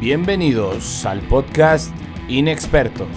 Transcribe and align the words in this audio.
Bienvenidos 0.00 1.06
al 1.06 1.20
podcast 1.20 1.94
Inexpertos. 2.28 3.08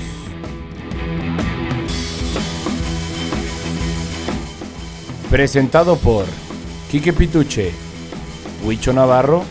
Presentado 5.29 5.97
por 5.97 6.25
Quique 6.91 7.13
Pituche, 7.13 7.71
Huicho 8.63 8.93
Navarro, 8.93 9.43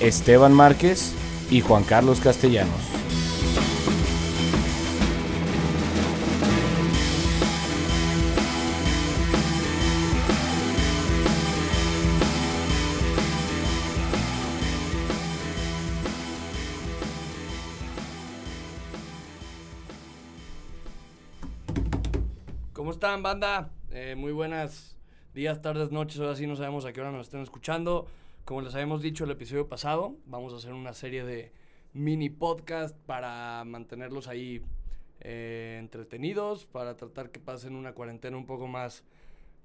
Esteban 0.00 0.52
Márquez 0.52 1.12
y 1.50 1.60
Juan 1.60 1.82
Carlos 1.82 2.20
Castellanos. 2.20 2.95
¿Cómo 22.76 22.90
están, 22.90 23.22
banda? 23.22 23.70
Eh, 23.90 24.16
muy 24.18 24.32
buenas 24.32 24.98
días, 25.32 25.62
tardes, 25.62 25.92
noches. 25.92 26.20
Ahora 26.20 26.36
sí 26.36 26.46
no 26.46 26.56
sabemos 26.56 26.84
a 26.84 26.92
qué 26.92 27.00
hora 27.00 27.10
nos 27.10 27.28
estén 27.28 27.40
escuchando. 27.40 28.06
Como 28.44 28.60
les 28.60 28.74
habíamos 28.74 29.00
dicho 29.00 29.24
el 29.24 29.30
episodio 29.30 29.66
pasado, 29.66 30.14
vamos 30.26 30.52
a 30.52 30.56
hacer 30.56 30.74
una 30.74 30.92
serie 30.92 31.24
de 31.24 31.52
mini 31.94 32.28
podcast 32.28 32.94
para 33.06 33.64
mantenerlos 33.64 34.28
ahí 34.28 34.60
eh, 35.20 35.78
entretenidos, 35.80 36.66
para 36.66 36.98
tratar 36.98 37.30
que 37.30 37.40
pasen 37.40 37.76
una 37.76 37.94
cuarentena 37.94 38.36
un 38.36 38.44
poco 38.44 38.66
más 38.66 39.04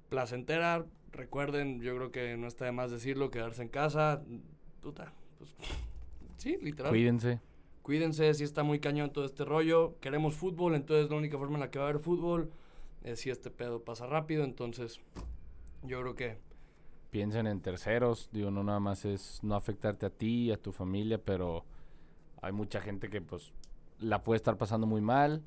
placentera. 0.08 0.86
Recuerden, 1.10 1.82
yo 1.82 1.94
creo 1.94 2.12
que 2.12 2.38
no 2.38 2.46
está 2.46 2.64
de 2.64 2.72
más 2.72 2.90
decirlo, 2.90 3.30
quedarse 3.30 3.60
en 3.60 3.68
casa. 3.68 4.22
Puta, 4.80 5.12
pues, 5.36 5.54
sí, 6.38 6.56
literal. 6.62 6.90
Cuídense. 6.90 7.40
Cuídense, 7.82 8.32
si 8.32 8.44
está 8.44 8.62
muy 8.62 8.80
cañón 8.80 9.12
todo 9.12 9.26
este 9.26 9.44
rollo. 9.44 9.98
Queremos 10.00 10.32
fútbol, 10.32 10.74
entonces 10.74 11.10
la 11.10 11.16
única 11.16 11.36
forma 11.36 11.56
en 11.56 11.60
la 11.60 11.70
que 11.70 11.78
va 11.78 11.84
a 11.84 11.88
haber 11.90 12.00
fútbol 12.00 12.50
es 13.04 13.20
si 13.20 13.30
este 13.30 13.50
pedo 13.50 13.82
pasa 13.84 14.06
rápido. 14.06 14.44
Entonces, 14.44 15.00
yo 15.82 16.00
creo 16.00 16.14
que 16.14 16.38
Piensen 17.10 17.46
en 17.46 17.60
terceros, 17.60 18.30
digo, 18.32 18.50
no 18.50 18.64
nada 18.64 18.80
más 18.80 19.04
es 19.04 19.38
no 19.42 19.54
afectarte 19.54 20.06
a 20.06 20.10
ti, 20.10 20.50
a 20.50 20.56
tu 20.56 20.72
familia, 20.72 21.18
pero 21.22 21.66
hay 22.40 22.52
mucha 22.52 22.80
gente 22.80 23.10
que 23.10 23.20
pues 23.20 23.52
la 23.98 24.22
puede 24.22 24.36
estar 24.38 24.56
pasando 24.56 24.86
muy 24.86 25.02
mal. 25.02 25.42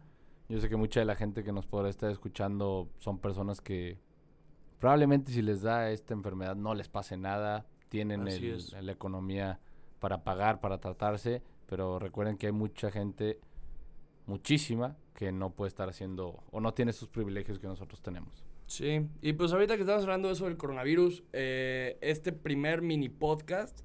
Yo 0.47 0.59
sé 0.59 0.69
que 0.69 0.75
mucha 0.75 0.99
de 0.99 1.07
la 1.07 1.15
gente 1.15 1.43
que 1.43 1.51
nos 1.51 1.65
podrá 1.65 1.89
estar 1.89 2.11
escuchando 2.11 2.87
son 2.99 3.17
personas 3.17 3.61
que 3.61 3.97
probablemente 4.79 5.31
si 5.31 5.41
les 5.41 5.63
da 5.63 5.89
esta 5.89 6.13
enfermedad 6.13 6.55
no 6.55 6.75
les 6.75 6.87
pase 6.87 7.17
nada, 7.17 7.65
tienen 7.89 8.21
el- 8.27 8.85
la 8.85 8.91
economía 8.91 9.59
para 9.99 10.23
pagar, 10.23 10.59
para 10.59 10.77
tratarse, 10.79 11.41
pero 11.65 11.97
recuerden 11.97 12.37
que 12.37 12.45
hay 12.45 12.51
mucha 12.53 12.91
gente, 12.91 13.39
muchísima, 14.25 14.97
que 15.13 15.31
no 15.31 15.51
puede 15.51 15.69
estar 15.69 15.87
haciendo 15.89 16.43
o 16.51 16.59
no 16.59 16.73
tiene 16.73 16.91
esos 16.91 17.07
privilegios 17.09 17.59
que 17.59 17.67
nosotros 17.67 18.01
tenemos. 18.01 18.43
Sí, 18.67 19.07
y 19.21 19.33
pues 19.33 19.53
ahorita 19.53 19.75
que 19.75 19.81
estamos 19.81 20.03
hablando 20.03 20.27
de 20.27 20.33
eso 20.33 20.45
del 20.45 20.57
coronavirus, 20.57 21.23
eh, 21.33 21.97
este 22.01 22.33
primer 22.33 22.81
mini 22.81 23.09
podcast 23.09 23.81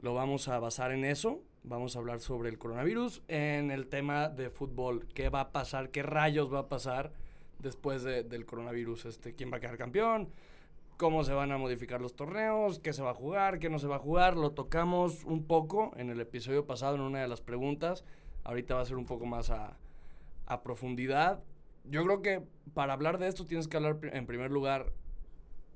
lo 0.00 0.14
vamos 0.14 0.48
a 0.48 0.58
basar 0.58 0.92
en 0.92 1.04
eso. 1.04 1.42
Vamos 1.62 1.96
a 1.96 1.98
hablar 1.98 2.20
sobre 2.20 2.48
el 2.50 2.58
coronavirus 2.58 3.22
en 3.28 3.70
el 3.70 3.86
tema 3.86 4.28
de 4.28 4.50
fútbol. 4.50 5.06
¿Qué 5.14 5.28
va 5.30 5.40
a 5.40 5.52
pasar? 5.52 5.90
¿Qué 5.90 6.02
rayos 6.02 6.52
va 6.52 6.60
a 6.60 6.68
pasar 6.68 7.12
después 7.58 8.02
de- 8.02 8.22
del 8.22 8.44
coronavirus? 8.44 9.06
Este, 9.06 9.34
¿Quién 9.34 9.50
va 9.52 9.56
a 9.58 9.60
quedar 9.60 9.78
campeón? 9.78 10.28
¿Cómo 10.98 11.24
se 11.24 11.32
van 11.32 11.52
a 11.52 11.58
modificar 11.58 12.00
los 12.00 12.14
torneos? 12.14 12.78
¿Qué 12.80 12.92
se 12.92 13.02
va 13.02 13.10
a 13.10 13.14
jugar? 13.14 13.58
¿Qué 13.58 13.68
no 13.70 13.78
se 13.78 13.86
va 13.86 13.96
a 13.96 13.98
jugar? 13.98 14.36
Lo 14.36 14.52
tocamos 14.52 15.24
un 15.24 15.44
poco 15.46 15.92
en 15.96 16.10
el 16.10 16.20
episodio 16.20 16.66
pasado 16.66 16.96
en 16.96 17.00
una 17.00 17.20
de 17.20 17.28
las 17.28 17.40
preguntas. 17.40 18.04
Ahorita 18.44 18.74
va 18.74 18.82
a 18.82 18.84
ser 18.84 18.96
un 18.96 19.06
poco 19.06 19.26
más 19.26 19.50
a, 19.50 19.76
a 20.46 20.62
profundidad. 20.62 21.42
Yo 21.84 22.04
creo 22.04 22.22
que 22.22 22.42
para 22.74 22.92
hablar 22.92 23.18
de 23.18 23.28
esto 23.28 23.44
tienes 23.46 23.68
que 23.68 23.76
hablar 23.76 23.98
en 24.02 24.26
primer 24.26 24.50
lugar 24.50 24.92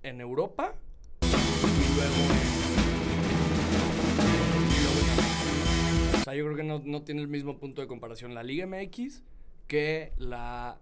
en 0.03 0.21
Europa 0.21 0.75
y 1.23 1.27
luego. 1.97 2.15
O 6.15 6.25
sea, 6.25 6.35
yo 6.35 6.45
creo 6.45 6.57
que 6.57 6.65
no, 6.65 6.83
no 6.85 7.03
tiene 7.03 7.23
el 7.23 7.29
mismo 7.29 7.59
punto 7.59 7.81
de 7.81 7.87
comparación 7.89 8.35
la 8.35 8.43
Liga 8.43 8.67
MX 8.67 9.23
que 9.67 10.13
la 10.19 10.79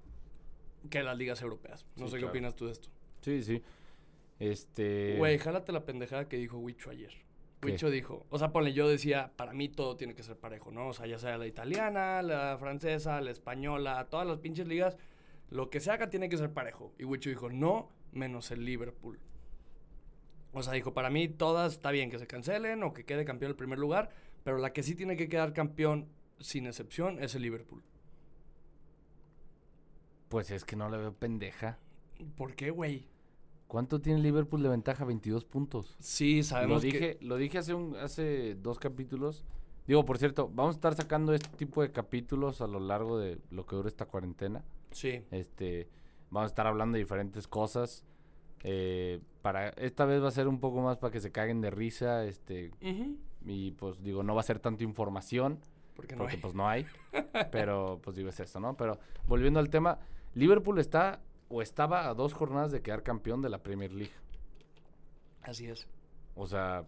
que 0.91 1.03
las 1.03 1.17
ligas 1.17 1.41
europeas. 1.43 1.85
No 1.97 2.07
Sí, 2.07 2.13
sé 2.13 2.19
qué 2.19 2.25
opinas 2.27 2.55
tú 2.55 2.67
de 2.67 2.73
esto. 2.73 2.89
Sí, 3.21 3.43
sí. 3.43 3.63
Este... 4.39 5.17
Güey, 5.19 5.39
jálate 5.39 5.73
la 5.73 5.85
pendejada 5.85 6.29
que 6.29 6.37
dijo 6.37 6.59
Wicho 6.59 6.91
ayer. 6.91 7.13
¿Qué? 7.61 7.73
Wicho 7.73 7.91
dijo, 7.91 8.27
o 8.31 8.39
sea, 8.39 8.53
ponle, 8.53 8.73
yo 8.73 8.89
decía, 8.89 9.33
para 9.37 9.53
mí 9.53 9.69
todo 9.69 9.97
tiene 9.97 10.15
que 10.15 10.23
ser 10.23 10.37
parejo, 10.37 10.71
¿no? 10.71 10.89
O 10.89 10.93
sea, 10.93 11.07
ya 11.07 11.19
sea 11.19 11.39
la 11.39 11.47
italiana, 11.47 12.23
la 12.23 12.57
francesa, 12.59 13.21
la 13.21 13.31
española, 13.31 14.07
todas 14.11 14.27
las 14.27 14.39
pinches 14.39 14.69
ligas, 14.69 14.97
lo 15.51 15.71
que 15.71 15.81
se 15.81 15.91
haga 15.91 16.11
tiene 16.11 16.29
que 16.29 16.37
ser 16.37 16.53
parejo. 16.53 16.93
Y 16.99 17.05
Wicho 17.05 17.31
dijo, 17.31 17.49
no, 17.51 17.91
menos 18.13 18.51
el 18.51 18.65
Liverpool. 18.65 19.19
O 20.53 20.63
sea, 20.63 20.73
dijo, 20.73 20.95
para 20.95 21.11
mí 21.11 21.29
todas 21.29 21.75
está 21.75 21.91
bien 21.91 22.11
que 22.11 22.19
se 22.19 22.27
cancelen 22.27 22.83
o 22.83 22.93
que 22.93 23.05
quede 23.05 23.25
campeón 23.25 23.51
el 23.51 23.57
primer 23.57 23.79
lugar, 23.79 24.11
pero 24.43 24.59
la 24.59 24.73
que 24.73 24.83
sí 24.83 24.95
tiene 24.95 25.17
que 25.17 25.29
quedar 25.29 25.53
campeón, 25.53 26.09
sin 26.41 26.67
excepción, 26.67 27.23
es 27.23 27.35
el 27.35 27.43
Liverpool. 27.43 27.83
Pues 30.29 30.51
es 30.51 30.65
que 30.65 30.77
no 30.77 30.89
le 30.89 30.97
veo 30.97 31.13
pendeja. 31.13 31.79
¿Por 32.37 32.55
qué, 32.55 32.71
güey? 32.71 33.07
¿Cuánto 33.67 34.01
tiene 34.01 34.21
Liverpool 34.21 34.63
de 34.63 34.69
ventaja? 34.69 35.05
22 35.05 35.45
puntos. 35.45 35.97
Sí, 35.99 36.39
Lo 36.39 36.43
sabemos 36.45 36.83
que... 36.83 36.87
dije, 36.87 37.19
lo 37.21 37.37
dije 37.37 37.59
hace, 37.59 37.75
un, 37.75 37.97
hace 37.97 38.55
dos 38.57 38.79
capítulos. 38.79 39.45
Digo, 39.87 40.05
por 40.05 40.19
cierto, 40.19 40.51
vamos 40.53 40.75
a 40.75 40.79
estar 40.79 40.95
sacando 40.95 41.33
este 41.33 41.49
tipo 41.57 41.83
de 41.83 41.91
capítulos 41.93 42.61
a 42.61 42.67
lo 42.67 42.81
largo 42.81 43.19
de 43.19 43.39
lo 43.51 43.67
que 43.67 43.77
dura 43.77 43.89
esta 43.89 44.07
cuarentena. 44.07 44.65
Sí, 44.91 45.23
Este, 45.31 45.89
vamos 46.31 46.49
a 46.49 46.51
estar 46.51 46.67
hablando 46.67 46.95
de 46.97 47.01
diferentes 47.05 47.47
cosas. 47.49 48.05
Eh, 48.65 49.21
para 49.43 49.69
esta 49.71 50.05
vez 50.07 50.23
va 50.23 50.29
a 50.29 50.33
ser 50.33 50.49
un 50.49 50.59
poco 50.61 50.81
más 50.81 50.97
para 50.99 51.13
que 51.13 51.21
se 51.21 51.31
caguen 51.33 51.61
de 51.61 51.71
risa. 51.71 52.25
Este, 52.25 52.71
Ujú. 52.83 53.17
y 53.47 53.73
pues 53.73 54.03
digo, 54.03 54.23
no 54.23 54.35
va 54.35 54.41
a 54.41 54.45
ser 54.45 54.59
tanta 54.61 54.83
información. 54.85 55.59
porque 55.95 56.15
no 56.15 56.21
porque 56.23 56.37
hay. 56.37 56.41
pues 56.43 56.55
no 56.55 56.69
hay. 56.69 56.87
pero 57.53 58.01
pues 58.03 58.17
digo, 58.17 58.29
es 58.29 58.39
esto, 58.41 58.59
¿no? 58.61 58.77
Pero 58.77 58.99
volviendo 59.27 59.61
al 59.61 59.71
tema, 59.71 59.99
Liverpool 60.35 60.79
está 60.79 61.21
o 61.49 61.63
estaba 61.63 62.09
a 62.09 62.15
dos 62.15 62.33
jornadas 62.35 62.71
de 62.73 62.83
quedar 62.83 63.03
campeón 63.03 63.43
de 63.43 63.49
la 63.49 63.63
Premier 63.63 63.93
League. 63.93 64.13
Así 65.43 65.67
es. 65.67 65.87
O 66.35 66.47
sea, 66.47 66.85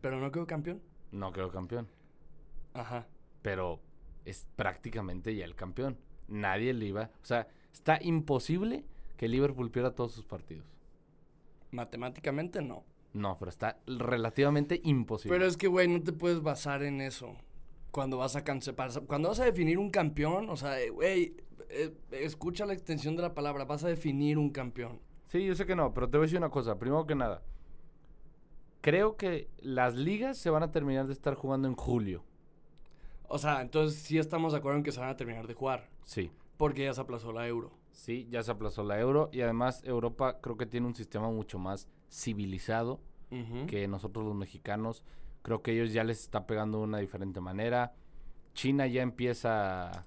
Pero 0.00 0.18
no 0.20 0.30
quedó 0.32 0.46
campeón. 0.46 0.82
no 1.12 1.32
quedó 1.32 1.50
campeón. 1.50 1.88
Ajá. 2.74 3.06
Pero 3.42 3.80
es 4.24 4.46
prácticamente 4.56 5.34
ya 5.34 5.44
el 5.44 5.54
campeón. 5.54 5.98
Nadie 6.28 6.72
le 6.72 6.86
iba. 6.86 7.10
O 7.22 7.24
sea, 7.26 7.46
está 7.72 7.98
imposible 8.02 8.84
que 9.16 9.28
Liverpool 9.28 9.70
pierda 9.70 9.94
todos 9.94 10.12
sus 10.12 10.24
partidos. 10.24 10.66
Matemáticamente 11.70 12.62
no. 12.62 12.84
No, 13.12 13.38
pero 13.38 13.48
está 13.48 13.78
relativamente 13.86 14.80
imposible. 14.84 15.36
Pero 15.36 15.46
es 15.48 15.56
que, 15.56 15.68
güey, 15.68 15.86
no 15.86 16.02
te 16.02 16.12
puedes 16.12 16.42
basar 16.42 16.82
en 16.82 17.00
eso. 17.00 17.36
Cuando 17.94 18.18
vas 18.18 18.34
a 18.34 18.42
cuando 19.06 19.28
vas 19.28 19.38
a 19.38 19.44
definir 19.44 19.78
un 19.78 19.88
campeón, 19.88 20.50
o 20.50 20.56
sea, 20.56 20.80
eh, 20.80 20.90
güey, 20.90 21.36
eh, 21.68 21.94
escucha 22.10 22.66
la 22.66 22.72
extensión 22.72 23.14
de 23.14 23.22
la 23.22 23.34
palabra, 23.34 23.64
vas 23.66 23.84
a 23.84 23.88
definir 23.88 24.36
un 24.36 24.50
campeón. 24.50 24.98
Sí, 25.26 25.46
yo 25.46 25.54
sé 25.54 25.64
que 25.64 25.76
no, 25.76 25.94
pero 25.94 26.10
te 26.10 26.16
voy 26.16 26.24
a 26.24 26.26
decir 26.26 26.38
una 26.38 26.50
cosa. 26.50 26.76
Primero 26.76 27.06
que 27.06 27.14
nada, 27.14 27.42
creo 28.80 29.16
que 29.16 29.48
las 29.58 29.94
ligas 29.94 30.36
se 30.38 30.50
van 30.50 30.64
a 30.64 30.72
terminar 30.72 31.06
de 31.06 31.12
estar 31.12 31.36
jugando 31.36 31.68
en 31.68 31.76
julio. 31.76 32.24
O 33.28 33.38
sea, 33.38 33.62
entonces 33.62 34.00
sí 34.02 34.18
estamos 34.18 34.50
de 34.52 34.58
acuerdo 34.58 34.78
en 34.78 34.82
que 34.84 34.90
se 34.90 34.98
van 34.98 35.10
a 35.10 35.16
terminar 35.16 35.46
de 35.46 35.54
jugar, 35.54 35.88
Sí. 36.02 36.32
porque 36.56 36.82
ya 36.86 36.94
se 36.94 37.00
aplazó 37.00 37.32
la 37.32 37.46
euro. 37.46 37.70
Sí, 37.92 38.26
ya 38.28 38.42
se 38.42 38.50
aplazó 38.50 38.82
la 38.82 38.98
euro 38.98 39.30
y 39.32 39.40
además 39.42 39.82
Europa 39.84 40.40
creo 40.40 40.56
que 40.56 40.66
tiene 40.66 40.88
un 40.88 40.96
sistema 40.96 41.30
mucho 41.30 41.60
más 41.60 41.86
civilizado 42.10 42.98
Que 43.66 43.88
nosotros 43.88 44.24
los 44.24 44.34
mexicanos. 44.34 45.02
Creo 45.42 45.62
que 45.62 45.72
ellos 45.72 45.92
ya 45.92 46.04
les 46.04 46.20
está 46.20 46.46
pegando 46.46 46.78
de 46.78 46.84
una 46.84 46.98
diferente 46.98 47.40
manera. 47.40 47.92
China 48.54 48.86
ya 48.86 49.02
empieza 49.02 49.90
a, 49.90 50.06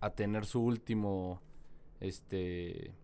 a 0.00 0.10
tener 0.10 0.44
su 0.44 0.60
último, 0.62 1.40
este, 2.00 2.94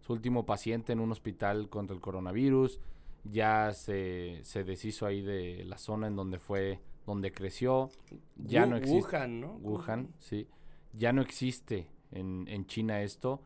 su 0.00 0.12
último 0.12 0.46
paciente 0.46 0.92
en 0.92 1.00
un 1.00 1.12
hospital 1.12 1.68
contra 1.68 1.94
el 1.94 2.00
coronavirus. 2.00 2.80
Ya 3.24 3.72
se, 3.72 4.40
se 4.44 4.64
deshizo 4.64 5.06
ahí 5.06 5.20
de 5.20 5.64
la 5.64 5.76
zona 5.78 6.06
en 6.06 6.16
donde 6.16 6.38
fue, 6.38 6.80
donde 7.06 7.32
creció. 7.32 7.90
Ya 8.36 8.64
Wu- 8.64 8.70
no 8.70 8.76
existe. 8.76 9.16
Wuhan, 9.16 9.40
¿no? 9.40 9.52
Wuhan, 9.58 10.14
sí. 10.18 10.48
Ya 10.94 11.12
no 11.12 11.20
existe 11.22 11.86
en, 12.10 12.48
en 12.48 12.66
China 12.66 13.02
esto. 13.02 13.42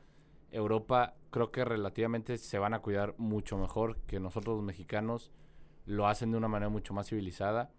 Europa 0.54 1.14
creo 1.30 1.50
que 1.50 1.64
relativamente 1.64 2.38
se 2.38 2.58
van 2.58 2.74
a 2.74 2.80
cuidar 2.80 3.14
mucho 3.18 3.58
mejor 3.58 3.98
que 4.06 4.20
nosotros 4.20 4.56
los 4.56 4.64
mexicanos. 4.64 5.32
Lo 5.84 6.06
hacen 6.06 6.30
de 6.30 6.38
una 6.38 6.48
manera 6.48 6.70
mucho 6.70 6.94
más 6.94 7.08
civilizada. 7.08 7.72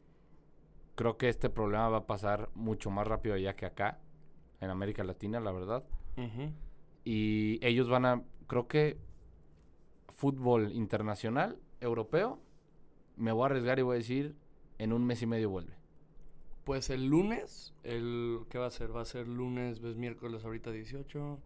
Creo 0.95 1.17
que 1.17 1.29
este 1.29 1.49
problema 1.49 1.89
va 1.89 1.99
a 1.99 2.07
pasar 2.07 2.49
mucho 2.53 2.91
más 2.91 3.07
rápido 3.07 3.35
allá 3.35 3.55
que 3.55 3.65
acá, 3.65 3.99
en 4.59 4.69
América 4.69 5.03
Latina, 5.03 5.39
la 5.39 5.51
verdad. 5.51 5.83
Y 7.03 7.65
ellos 7.65 7.89
van 7.89 8.05
a, 8.05 8.23
creo 8.47 8.67
que 8.67 8.97
fútbol 10.09 10.71
internacional, 10.73 11.59
europeo, 11.81 12.39
me 13.15 13.31
voy 13.31 13.43
a 13.43 13.45
arriesgar 13.47 13.79
y 13.79 13.83
voy 13.83 13.95
a 13.95 13.97
decir, 13.99 14.35
en 14.77 14.93
un 14.93 15.05
mes 15.05 15.21
y 15.21 15.25
medio 15.25 15.49
vuelve. 15.49 15.75
Pues 16.65 16.89
el 16.89 17.07
lunes, 17.07 17.73
el 17.83 18.45
¿qué 18.49 18.57
va 18.57 18.67
a 18.67 18.71
ser? 18.71 18.95
Va 18.95 19.01
a 19.01 19.05
ser 19.05 19.27
lunes, 19.27 19.81
ves 19.81 19.95
miércoles 19.95 20.43
ahorita 20.43 20.71
18, 20.71 21.39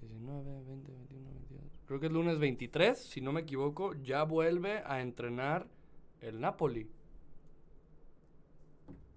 19, 0.00 0.62
20, 0.66 0.92
21, 0.92 1.30
22. 1.30 1.60
Creo 1.86 2.00
que 2.00 2.06
es 2.06 2.12
lunes 2.12 2.38
23, 2.38 2.98
si 2.98 3.20
no 3.20 3.32
me 3.32 3.40
equivoco, 3.42 3.94
ya 3.94 4.22
vuelve 4.24 4.82
a 4.84 5.00
entrenar 5.00 5.66
el 6.20 6.40
Napoli. 6.40 6.88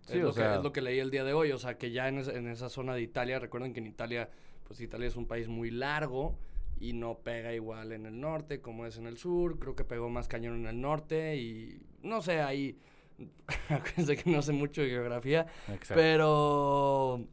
Sí, 0.05 0.17
es, 0.17 0.23
o 0.23 0.27
lo 0.27 0.31
sea- 0.33 0.51
que, 0.51 0.57
es 0.57 0.63
lo 0.63 0.71
que 0.73 0.81
leí 0.81 0.99
el 0.99 1.11
día 1.11 1.23
de 1.23 1.33
hoy, 1.33 1.51
o 1.51 1.57
sea, 1.57 1.77
que 1.77 1.91
ya 1.91 2.07
en, 2.07 2.19
esa- 2.19 2.33
en 2.33 2.47
esa 2.47 2.69
zona 2.69 2.95
de 2.95 3.01
Italia, 3.01 3.39
recuerden 3.39 3.73
que 3.73 3.79
en 3.79 3.87
Italia, 3.87 4.29
pues 4.67 4.81
Italia 4.81 5.07
es 5.07 5.15
un 5.15 5.27
país 5.27 5.47
muy 5.47 5.69
largo 5.71 6.37
y 6.79 6.93
no 6.93 7.19
pega 7.19 7.53
igual 7.53 7.91
en 7.91 8.05
el 8.05 8.19
norte 8.19 8.61
como 8.61 8.85
es 8.85 8.97
en 8.97 9.05
el 9.05 9.17
sur, 9.17 9.59
creo 9.59 9.75
que 9.75 9.83
pegó 9.83 10.09
más 10.09 10.27
cañón 10.27 10.55
en 10.61 10.65
el 10.67 10.79
norte 10.81 11.35
y 11.37 11.81
no 12.01 12.21
sé, 12.21 12.41
ahí, 12.41 12.77
acuérdense 13.69 14.15
que 14.17 14.29
no 14.31 14.41
sé 14.41 14.53
mucho 14.53 14.81
de 14.81 14.89
geografía, 14.89 15.45
Exacto. 15.67 15.93
pero, 15.95 17.27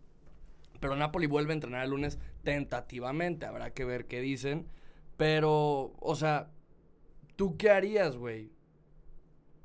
pero 0.81 0.96
Napoli 0.96 1.26
vuelve 1.26 1.52
a 1.52 1.55
entrenar 1.55 1.84
el 1.84 1.90
lunes 1.90 2.19
tentativamente, 2.43 3.46
habrá 3.46 3.73
que 3.73 3.84
ver 3.84 4.06
qué 4.06 4.20
dicen, 4.20 4.67
pero, 5.17 5.93
o 6.00 6.14
sea, 6.14 6.50
¿tú 7.37 7.56
qué 7.56 7.70
harías, 7.70 8.17
güey? 8.17 8.50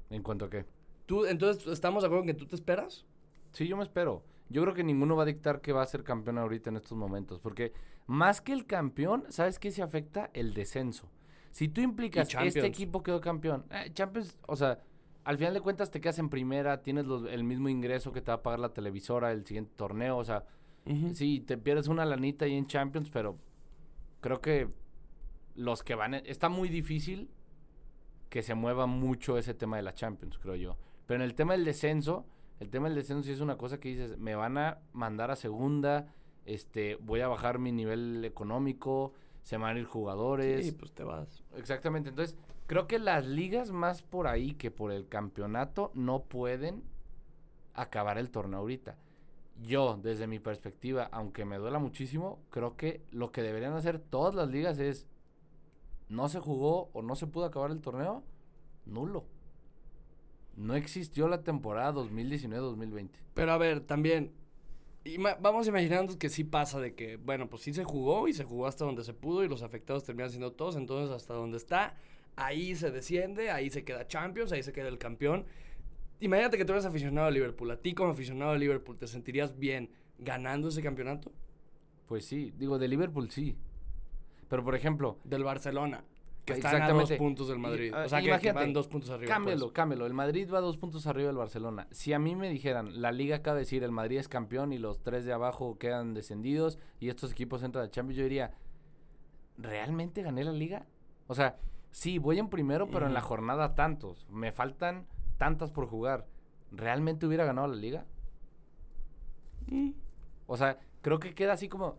¿En 0.10 0.24
cuanto 0.24 0.46
a 0.46 0.50
qué? 0.50 0.66
¿Tú, 1.06 1.26
entonces, 1.26 1.68
¿estamos 1.68 2.04
de 2.04 2.08
acuerdo 2.08 2.24
en 2.24 2.28
que 2.28 2.40
tú 2.40 2.46
te 2.46 2.56
esperas? 2.56 3.06
Sí, 3.52 3.68
yo 3.68 3.78
me 3.78 3.84
espero. 3.84 4.24
Yo 4.50 4.62
creo 4.64 4.74
que 4.74 4.84
ninguno 4.84 5.16
va 5.16 5.24
a 5.24 5.26
dictar 5.26 5.62
que 5.62 5.72
va 5.74 5.82
a 5.82 5.86
ser 5.86 6.04
campeón 6.04 6.38
ahorita 6.38 6.70
en 6.70 6.76
estos 6.78 6.98
momentos. 6.98 7.40
Porque 7.40 7.74
más 8.06 8.42
que 8.42 8.52
el 8.54 8.66
campeón, 8.66 9.26
¿sabes 9.30 9.60
qué 9.60 9.72
se 9.72 9.82
afecta? 9.82 10.30
El 10.34 10.54
descenso. 10.54 11.10
Si 11.52 11.68
tú 11.70 11.82
implicas, 11.82 12.28
este 12.28 12.34
Champions. 12.38 12.68
equipo 12.68 13.04
quedó 13.04 13.20
campeón. 13.22 13.66
eh, 13.72 13.92
Champions, 13.94 14.38
o 14.48 14.56
sea, 14.56 14.80
al 15.24 15.38
final 15.38 15.54
de 15.54 15.62
cuentas 15.62 15.92
te 15.92 16.02
quedas 16.02 16.20
en 16.20 16.30
primera, 16.30 16.82
tienes 16.82 17.06
los- 17.06 17.30
el 17.30 17.44
mismo 17.44 17.70
ingreso 17.70 18.12
que 18.12 18.22
te 18.22 18.32
va 18.32 18.36
a 18.36 18.44
pagar 18.44 18.60
la 18.60 18.74
televisora 18.74 19.32
el 19.32 19.46
siguiente 19.46 19.72
torneo. 19.76 20.18
O 20.18 20.24
sea, 20.24 20.46
sí, 21.14 21.42
te 21.42 21.58
pierdes 21.58 21.88
una 21.88 22.06
lanita 22.06 22.46
ahí 22.46 22.56
en 22.56 22.68
Champions, 22.68 23.10
pero 23.10 23.38
creo 24.20 24.42
que 24.42 24.70
los 25.56 25.84
que 25.84 25.96
van... 25.96 26.14
Está 26.14 26.50
muy 26.50 26.70
difícil 26.70 27.30
que 28.30 28.44
se 28.44 28.56
mueva 28.56 28.86
mucho 28.86 29.38
ese 29.38 29.54
tema 29.54 29.78
de 29.78 29.84
la 29.84 29.94
Champions, 29.94 30.38
creo 30.38 30.56
yo. 30.56 30.78
Pero 31.06 31.24
en 31.24 31.30
el 31.30 31.36
tema 31.36 31.54
del 31.54 31.66
descenso, 31.66 32.26
el 32.60 32.70
tema 32.70 32.88
del 32.88 32.96
descenso 32.96 33.24
sí 33.24 33.32
es 33.32 33.42
una 33.42 33.58
cosa 33.58 33.80
que 33.80 33.90
dices, 33.90 34.18
me 34.18 34.36
van 34.36 34.58
a 34.58 34.80
mandar 34.94 35.32
a 35.32 35.36
segunda, 35.36 36.14
este, 36.46 36.96
voy 36.96 37.20
a 37.22 37.28
bajar 37.28 37.60
mi 37.60 37.72
nivel 37.72 38.24
económico, 38.24 39.14
se 39.44 39.58
van 39.58 39.76
a 39.76 39.80
ir 39.80 39.86
jugadores. 39.86 40.66
Sí, 40.66 40.72
pues 40.72 40.94
te 40.94 41.04
vas. 41.04 41.44
Exactamente. 41.58 42.10
Entonces, 42.10 42.38
creo 42.68 42.88
que 42.88 43.00
las 43.00 43.26
ligas 43.26 43.72
más 43.72 44.02
por 44.02 44.28
ahí 44.28 44.54
que 44.54 44.72
por 44.72 44.92
el 44.92 45.08
campeonato 45.08 45.92
no 45.94 46.24
pueden 46.24 46.84
acabar 47.74 48.18
el 48.18 48.32
torneo 48.32 48.60
ahorita. 48.60 48.98
Yo, 49.60 50.00
desde 50.02 50.28
mi 50.28 50.40
perspectiva, 50.40 51.10
aunque 51.12 51.46
me 51.46 51.58
duela 51.58 51.80
muchísimo, 51.80 52.40
creo 52.50 52.76
que 52.78 53.04
lo 53.12 53.32
que 53.32 53.42
deberían 53.42 53.74
hacer 53.74 54.00
todas 54.00 54.34
las 54.34 54.50
ligas 54.50 54.80
es 54.80 55.08
no 56.10 56.28
se 56.30 56.40
jugó 56.40 56.90
o 56.94 57.02
no 57.02 57.16
se 57.16 57.28
pudo 57.28 57.46
acabar 57.46 57.72
el 57.72 57.80
torneo, 57.80 58.24
nulo. 58.86 59.26
No 60.56 60.76
existió 60.76 61.28
la 61.28 61.44
temporada 61.44 61.94
2019-2020. 61.94 63.10
Pero 63.34 63.52
a 63.52 63.58
ver, 63.58 63.82
también, 63.82 64.34
vamos 65.40 65.68
imaginando 65.68 66.18
que 66.18 66.30
sí 66.30 66.44
pasa 66.44 66.80
de 66.80 66.96
que, 66.96 67.18
bueno, 67.18 67.50
pues 67.50 67.64
sí 67.64 67.74
se 67.74 67.84
jugó 67.84 68.28
y 68.28 68.34
se 68.34 68.44
jugó 68.44 68.68
hasta 68.68 68.84
donde 68.84 69.04
se 69.04 69.14
pudo 69.14 69.44
y 69.44 69.48
los 69.48 69.64
afectados 69.64 70.04
terminan 70.04 70.30
siendo 70.30 70.52
todos, 70.52 70.76
entonces 70.76 71.16
hasta 71.16 71.34
donde 71.34 71.58
está, 71.58 71.96
ahí 72.36 72.76
se 72.76 72.92
desciende, 72.92 73.52
ahí 73.52 73.70
se 73.70 73.84
queda 73.84 74.08
Champions, 74.08 74.52
ahí 74.52 74.64
se 74.64 74.74
queda 74.74 74.90
el 74.90 74.98
campeón. 74.98 75.46
Imagínate 76.22 76.58
que 76.58 76.66
tú 76.66 76.72
eres 76.72 76.86
aficionado 76.86 77.28
a 77.28 77.32
Liverpool, 77.32 77.70
a 77.72 77.78
ti 77.78 77.94
como 77.94 78.12
aficionado 78.12 78.52
a 78.52 78.58
Liverpool, 78.58 78.98
¿te 78.98 79.08
sentirías 79.08 79.58
bien 79.58 79.90
ganando 80.20 80.70
ese 80.70 80.82
campeonato? 80.82 81.32
Pues 82.08 82.26
sí, 82.26 82.54
digo, 82.58 82.78
de 82.80 82.88
Liverpool 82.88 83.30
sí. 83.32 83.58
Pero 84.48 84.64
por 84.64 84.76
ejemplo, 84.76 85.18
Del 85.24 85.44
Barcelona, 85.44 86.04
que 86.46 86.54
están 86.54 86.82
a 86.82 86.90
dos 86.90 87.12
puntos 87.14 87.48
del 87.48 87.58
Madrid. 87.60 87.94
ah, 87.96 88.04
o 88.06 88.10
sea, 88.10 88.20
que- 88.20 88.26
que, 88.26 88.30
imagínate, 88.30 88.60
van 88.60 88.74
dos 88.74 88.88
puntos 88.88 89.10
arriba. 89.10 89.34
Cámbialo, 89.34 89.62
pues. 89.68 89.74
cámbialo. 89.74 90.06
El 90.06 90.14
Madrid 90.14 90.50
va 90.54 90.60
dos 90.60 90.78
puntos 90.78 91.08
arriba 91.08 91.28
del 91.28 91.38
Barcelona. 91.38 91.88
Si 91.92 92.14
a 92.14 92.20
mí 92.20 92.36
me 92.36 92.50
dijeran, 92.50 93.02
la 93.02 93.12
liga 93.12 93.38
acaba 93.38 93.56
de 93.56 93.62
decir, 93.62 93.84
el 93.84 93.92
Madrid 93.92 94.18
es 94.18 94.28
campeón 94.28 94.74
y 94.74 94.78
los 94.78 95.02
tres 95.02 95.26
de 95.26 95.34
abajo 95.34 95.78
quedan 95.78 96.14
descendidos 96.14 96.78
y 97.00 97.10
estos 97.10 97.32
equipos 97.32 97.64
entran 97.64 97.86
a 97.86 97.90
Champions, 97.92 98.18
yo 98.18 98.24
diría, 98.24 98.52
¿realmente 99.58 100.22
gané 100.22 100.44
la 100.44 100.52
liga? 100.52 100.86
O 101.28 101.36
sea, 101.36 101.58
sí, 101.92 102.18
voy 102.18 102.40
en 102.40 102.50
primero, 102.50 102.90
pero 102.90 103.06
en 103.08 103.14
la 103.14 103.20
Ujú. 103.20 103.30
jornada 103.30 103.74
tantos. 103.76 104.28
Me 104.30 104.52
faltan 104.52 105.06
tantas 105.42 105.72
por 105.72 105.88
jugar. 105.88 106.28
¿Realmente 106.72 107.26
hubiera 107.26 107.46
ganado 107.46 107.68
la 107.68 107.76
liga? 107.76 108.06
Mm. 109.66 109.90
O 110.46 110.56
sea, 110.56 110.80
creo 111.02 111.18
que 111.18 111.34
queda 111.34 111.54
así 111.54 111.68
como, 111.68 111.98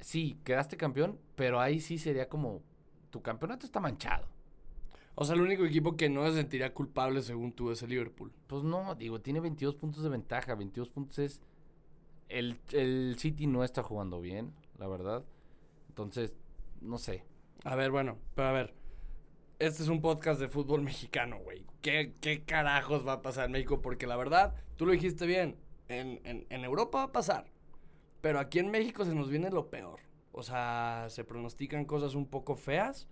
sí, 0.00 0.40
quedaste 0.44 0.78
campeón, 0.78 1.18
pero 1.36 1.60
ahí 1.60 1.78
sí 1.78 1.98
sería 1.98 2.26
como, 2.26 2.62
tu 3.10 3.20
campeonato 3.20 3.66
está 3.66 3.80
manchado. 3.80 4.26
O 5.14 5.26
sea, 5.26 5.34
el 5.34 5.42
único 5.42 5.66
equipo 5.66 5.94
que 5.94 6.08
no 6.08 6.26
se 6.26 6.36
sentiría 6.36 6.72
culpable 6.72 7.20
según 7.20 7.52
tú 7.52 7.70
es 7.70 7.82
el 7.82 7.90
Liverpool. 7.90 8.32
Pues 8.46 8.62
no, 8.62 8.94
digo, 8.94 9.20
tiene 9.20 9.40
22 9.40 9.74
puntos 9.74 10.02
de 10.02 10.08
ventaja. 10.08 10.54
22 10.54 10.88
puntos 10.88 11.18
es. 11.18 11.42
El, 12.30 12.58
el 12.72 13.16
City 13.18 13.46
no 13.46 13.62
está 13.62 13.82
jugando 13.82 14.22
bien, 14.22 14.54
la 14.78 14.88
verdad. 14.88 15.22
Entonces, 15.90 16.34
no 16.80 16.96
sé. 16.96 17.24
A 17.62 17.76
ver, 17.76 17.90
bueno, 17.90 18.16
pero 18.34 18.48
a 18.48 18.52
ver. 18.52 18.83
Este 19.58 19.82
es 19.82 19.88
un 19.88 20.00
podcast 20.00 20.40
de 20.40 20.48
fútbol 20.48 20.82
mexicano, 20.82 21.38
güey. 21.38 21.64
¿Qué, 21.80 22.14
¿Qué 22.20 22.44
carajos 22.44 23.06
va 23.06 23.14
a 23.14 23.22
pasar 23.22 23.46
en 23.46 23.52
México? 23.52 23.80
Porque 23.80 24.06
la 24.06 24.16
verdad, 24.16 24.54
tú 24.76 24.84
lo 24.84 24.92
dijiste 24.92 25.26
bien. 25.26 25.56
En, 25.88 26.20
en, 26.24 26.46
en 26.50 26.64
Europa 26.64 26.98
va 26.98 27.04
a 27.04 27.12
pasar. 27.12 27.46
Pero 28.20 28.40
aquí 28.40 28.58
en 28.58 28.70
México 28.70 29.04
se 29.04 29.14
nos 29.14 29.28
viene 29.28 29.50
lo 29.50 29.70
peor. 29.70 30.00
O 30.32 30.42
sea, 30.42 31.06
se 31.08 31.24
pronostican 31.24 31.84
cosas 31.84 32.14
un 32.14 32.26
poco 32.26 32.56
feas. 32.56 33.06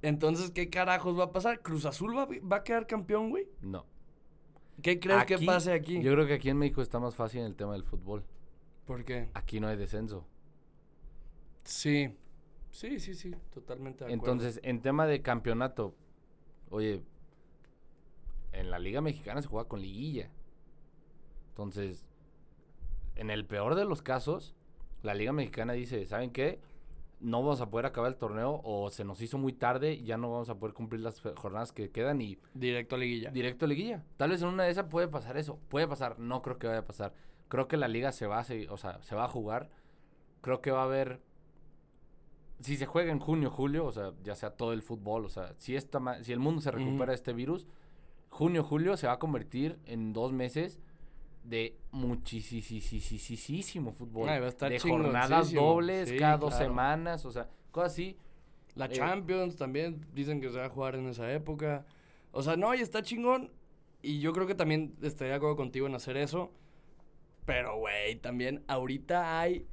Entonces, 0.00 0.50
¿qué 0.50 0.70
carajos 0.70 1.18
va 1.18 1.24
a 1.24 1.32
pasar? 1.32 1.60
¿Cruz 1.60 1.84
Azul 1.84 2.16
va, 2.16 2.26
va 2.50 2.56
a 2.56 2.64
quedar 2.64 2.86
campeón, 2.86 3.30
güey? 3.30 3.48
No. 3.60 3.84
¿Qué 4.80 4.98
crees 4.98 5.24
que 5.26 5.38
pase 5.38 5.72
aquí? 5.72 6.00
Yo 6.00 6.12
creo 6.12 6.26
que 6.26 6.34
aquí 6.34 6.48
en 6.48 6.58
México 6.58 6.80
está 6.80 6.98
más 6.98 7.14
fácil 7.14 7.40
en 7.40 7.46
el 7.46 7.56
tema 7.56 7.74
del 7.74 7.84
fútbol. 7.84 8.24
¿Por 8.86 9.04
qué? 9.04 9.28
Aquí 9.34 9.60
no 9.60 9.68
hay 9.68 9.76
descenso. 9.76 10.26
Sí. 11.64 12.16
Sí, 12.72 12.98
sí, 12.98 13.14
sí. 13.14 13.32
Totalmente 13.54 14.04
de 14.04 14.12
acuerdo. 14.14 14.32
Entonces, 14.32 14.60
en 14.64 14.82
tema 14.82 15.06
de 15.06 15.22
campeonato, 15.22 15.94
oye, 16.70 17.02
en 18.52 18.70
la 18.70 18.78
Liga 18.78 19.00
Mexicana 19.00 19.40
se 19.40 19.48
juega 19.48 19.68
con 19.68 19.80
liguilla. 19.80 20.30
Entonces, 21.50 22.04
en 23.14 23.30
el 23.30 23.44
peor 23.46 23.74
de 23.74 23.84
los 23.84 24.02
casos, 24.02 24.54
la 25.02 25.14
Liga 25.14 25.32
Mexicana 25.32 25.74
dice, 25.74 26.04
¿saben 26.06 26.30
qué? 26.30 26.60
No 27.20 27.40
vamos 27.42 27.60
a 27.60 27.70
poder 27.70 27.86
acabar 27.86 28.10
el 28.10 28.16
torneo 28.18 28.60
o 28.64 28.90
se 28.90 29.04
nos 29.04 29.20
hizo 29.20 29.38
muy 29.38 29.52
tarde 29.52 29.92
y 29.92 30.04
ya 30.04 30.16
no 30.16 30.30
vamos 30.32 30.48
a 30.50 30.58
poder 30.58 30.74
cumplir 30.74 31.02
las 31.02 31.20
jornadas 31.36 31.70
que 31.72 31.90
quedan 31.90 32.20
y 32.20 32.36
Directo 32.54 32.96
a 32.96 32.98
liguilla. 32.98 33.30
directo 33.30 33.66
a 33.66 33.68
liguilla. 33.68 34.02
Tal 34.16 34.30
vez 34.30 34.42
en 34.42 34.48
una 34.48 34.64
de 34.64 34.70
esas 34.70 34.86
puede 34.86 35.06
pasar 35.08 35.36
eso. 35.36 35.58
Puede 35.68 35.86
pasar, 35.86 36.18
no 36.18 36.42
creo 36.42 36.58
que 36.58 36.66
vaya 36.66 36.80
a 36.80 36.84
pasar. 36.84 37.14
Creo 37.48 37.68
que 37.68 37.76
la 37.76 37.86
liga 37.86 38.10
se 38.12 38.26
va 38.26 38.40
a 38.40 38.44
seguir- 38.44 38.70
o 38.70 38.76
sea, 38.76 39.00
se 39.02 39.14
va 39.14 39.24
a 39.24 39.28
jugar. 39.28 39.70
Creo 40.40 40.60
que 40.62 40.72
va 40.72 40.80
a 40.80 40.84
haber 40.84 41.20
si 42.62 42.76
se 42.76 42.86
juega 42.86 43.12
en 43.12 43.18
junio, 43.18 43.50
julio, 43.50 43.84
o 43.86 43.92
sea, 43.92 44.12
ya 44.22 44.34
sea 44.34 44.50
todo 44.50 44.72
el 44.72 44.82
fútbol, 44.82 45.24
o 45.24 45.28
sea, 45.28 45.54
si 45.58 45.76
esta 45.76 46.00
ma- 46.00 46.22
si 46.24 46.32
el 46.32 46.38
mundo 46.38 46.60
se 46.60 46.70
recupera 46.70 47.12
de 47.12 47.16
este 47.16 47.32
virus, 47.32 47.66
junio, 48.30 48.62
julio 48.64 48.96
se 48.96 49.06
va 49.06 49.14
a 49.14 49.18
convertir 49.18 49.78
en 49.86 50.12
dos 50.12 50.32
meses 50.32 50.80
de 51.44 51.76
muchísimo 51.90 53.92
fútbol. 53.92 54.28
Ay, 54.28 54.40
va 54.40 54.46
a 54.46 54.48
estar 54.48 54.70
de 54.70 54.78
jornadas 54.78 55.52
dobles 55.52 56.08
Sí, 56.08 56.16
cada 56.16 56.36
dos 56.38 56.50
claro. 56.54 56.66
semanas, 56.66 57.24
o 57.24 57.30
sea, 57.32 57.48
cosas 57.70 57.92
así. 57.92 58.16
La 58.74 58.86
Eh, 58.86 58.90
Champions 58.90 59.56
también 59.56 60.04
dicen 60.14 60.40
que 60.40 60.50
se 60.50 60.58
va 60.58 60.66
a 60.66 60.70
jugar 60.70 60.94
en 60.94 61.06
esa 61.08 61.30
época. 61.32 61.84
O 62.32 62.42
sea, 62.42 62.56
no, 62.56 62.74
y 62.74 62.80
está 62.80 63.02
chingón. 63.02 63.50
Y 64.02 64.20
yo 64.20 64.32
creo 64.32 64.46
que 64.46 64.54
también 64.54 64.94
estaría 65.02 65.32
de 65.32 65.36
acuerdo 65.36 65.56
contigo 65.56 65.86
en 65.86 65.94
hacer 65.94 66.16
eso. 66.16 66.50
Pero, 67.44 67.76
güey, 67.78 68.16
también 68.16 68.64
ahorita 68.68 69.40
hay. 69.40 69.66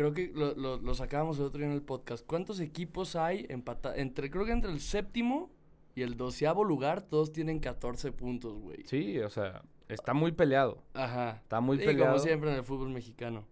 Creo 0.00 0.14
que 0.14 0.32
lo, 0.34 0.54
lo, 0.54 0.78
lo 0.78 0.94
sacábamos 0.94 1.38
el 1.38 1.44
otro 1.44 1.58
día 1.58 1.66
en 1.66 1.74
el 1.74 1.82
podcast. 1.82 2.24
¿Cuántos 2.26 2.58
equipos 2.58 3.16
hay 3.16 3.44
empatados? 3.50 3.98
Entre, 3.98 4.30
creo 4.30 4.46
que 4.46 4.52
entre 4.52 4.70
el 4.70 4.80
séptimo 4.80 5.50
y 5.94 6.00
el 6.00 6.16
doceavo 6.16 6.64
lugar, 6.64 7.02
todos 7.02 7.32
tienen 7.32 7.58
14 7.60 8.10
puntos, 8.12 8.58
güey. 8.58 8.82
Sí, 8.86 9.18
o 9.18 9.28
sea, 9.28 9.60
está 9.90 10.14
muy 10.14 10.32
peleado. 10.32 10.82
Ajá. 10.94 11.40
Está 11.42 11.60
muy 11.60 11.76
Sí, 11.76 11.84
peleado. 11.84 12.12
como 12.14 12.24
siempre 12.24 12.50
en 12.50 12.56
el 12.56 12.64
fútbol 12.64 12.88
mexicano. 12.88 13.44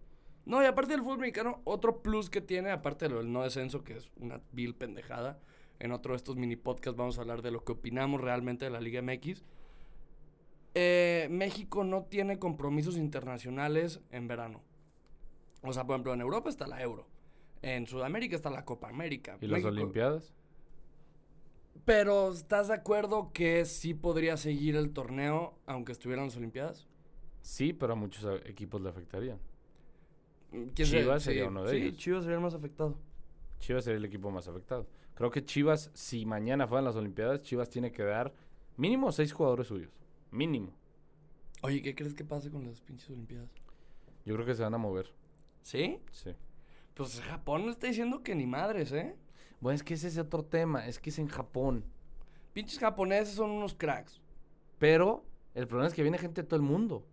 No, 0.46 0.62
y 0.62 0.64
aparte 0.64 0.92
del 0.92 1.02
fútbol 1.02 1.18
mexicano, 1.18 1.60
otro 1.64 2.00
plus 2.00 2.30
que 2.30 2.40
tiene, 2.40 2.70
aparte 2.70 3.04
de 3.08 3.10
lo 3.10 3.18
del 3.18 3.30
no 3.30 3.42
descenso, 3.42 3.84
que 3.84 3.98
es 3.98 4.10
una 4.18 4.40
vil 4.52 4.74
pendejada, 4.74 5.38
en 5.80 5.92
otro 5.92 6.14
de 6.14 6.16
estos 6.16 6.36
mini 6.36 6.56
podcasts 6.56 6.96
vamos 6.96 7.18
a 7.18 7.20
hablar 7.20 7.42
de 7.42 7.50
lo 7.50 7.62
que 7.62 7.72
opinamos 7.72 8.22
realmente 8.22 8.64
de 8.64 8.70
la 8.70 8.80
Liga 8.80 9.02
MX. 9.02 9.44
Eh, 10.74 11.28
México 11.30 11.84
no 11.84 12.04
tiene 12.04 12.38
compromisos 12.38 12.96
internacionales 12.96 14.00
en 14.10 14.28
verano. 14.28 14.62
O 15.62 15.72
sea, 15.72 15.84
por 15.84 15.94
ejemplo, 15.94 16.14
en 16.14 16.20
Europa 16.20 16.48
está 16.48 16.66
la 16.66 16.80
Euro. 16.82 17.06
En 17.62 17.86
Sudamérica 17.86 18.36
está 18.36 18.50
la 18.50 18.64
Copa 18.64 18.88
América. 18.88 19.38
¿Y 19.40 19.46
las 19.46 19.64
Olimpiadas? 19.64 20.32
Pero, 21.84 22.32
¿estás 22.32 22.68
de 22.68 22.74
acuerdo 22.74 23.32
que 23.32 23.64
sí 23.64 23.94
podría 23.94 24.36
seguir 24.36 24.76
el 24.76 24.90
torneo 24.92 25.58
aunque 25.66 25.92
estuvieran 25.92 26.26
las 26.26 26.36
Olimpiadas? 26.36 26.86
Sí, 27.40 27.72
pero 27.72 27.94
a 27.94 27.96
muchos 27.96 28.40
equipos 28.44 28.80
le 28.80 28.90
afectarían. 28.90 29.38
¿Quién 30.50 30.72
Chivas 30.74 31.22
sería 31.22 31.44
Sí, 31.44 31.48
uno 31.48 31.64
de 31.64 31.70
sí, 31.70 31.76
ellos. 31.76 31.96
Chivas 31.96 32.22
sería 32.24 32.36
el 32.36 32.42
más 32.42 32.54
afectado. 32.54 32.96
Chivas 33.58 33.84
sería 33.84 33.98
el 33.98 34.04
equipo 34.04 34.30
más 34.30 34.48
afectado. 34.48 34.86
Creo 35.14 35.30
que 35.30 35.44
Chivas, 35.44 35.90
si 35.94 36.24
mañana 36.26 36.66
fueran 36.66 36.84
las 36.84 36.96
Olimpiadas, 36.96 37.42
Chivas 37.42 37.70
tiene 37.70 37.90
que 37.90 38.02
dar 38.02 38.32
mínimo 38.76 39.10
seis 39.12 39.32
jugadores 39.32 39.66
suyos. 39.66 39.90
Mínimo. 40.30 40.72
Oye, 41.62 41.82
¿qué 41.82 41.94
crees 41.94 42.14
que 42.14 42.24
pase 42.24 42.50
con 42.50 42.66
las 42.66 42.80
pinches 42.80 43.10
Olimpiadas? 43.10 43.50
Yo 44.24 44.34
creo 44.34 44.46
que 44.46 44.54
se 44.54 44.62
van 44.62 44.74
a 44.74 44.78
mover. 44.78 45.12
¿Sí? 45.68 45.98
Sí. 46.12 46.30
Pues 46.94 47.20
Japón 47.20 47.66
no 47.66 47.70
está 47.72 47.88
diciendo 47.88 48.22
que 48.22 48.34
ni 48.34 48.46
madres, 48.46 48.90
¿eh? 48.90 49.14
Bueno, 49.60 49.74
es 49.76 49.82
que 49.82 49.92
ese 49.94 50.08
es 50.08 50.16
otro 50.16 50.42
tema. 50.42 50.86
Es 50.86 50.98
que 50.98 51.10
es 51.10 51.18
en 51.18 51.28
Japón. 51.28 51.84
Pinches 52.54 52.78
japoneses 52.78 53.34
son 53.34 53.50
unos 53.50 53.74
cracks. 53.74 54.18
Pero 54.78 55.26
el 55.54 55.66
problema 55.66 55.88
es 55.88 55.92
que 55.92 56.00
viene 56.00 56.16
gente 56.16 56.40
de 56.40 56.48
todo 56.48 56.56
el 56.56 56.62
mundo. 56.62 57.04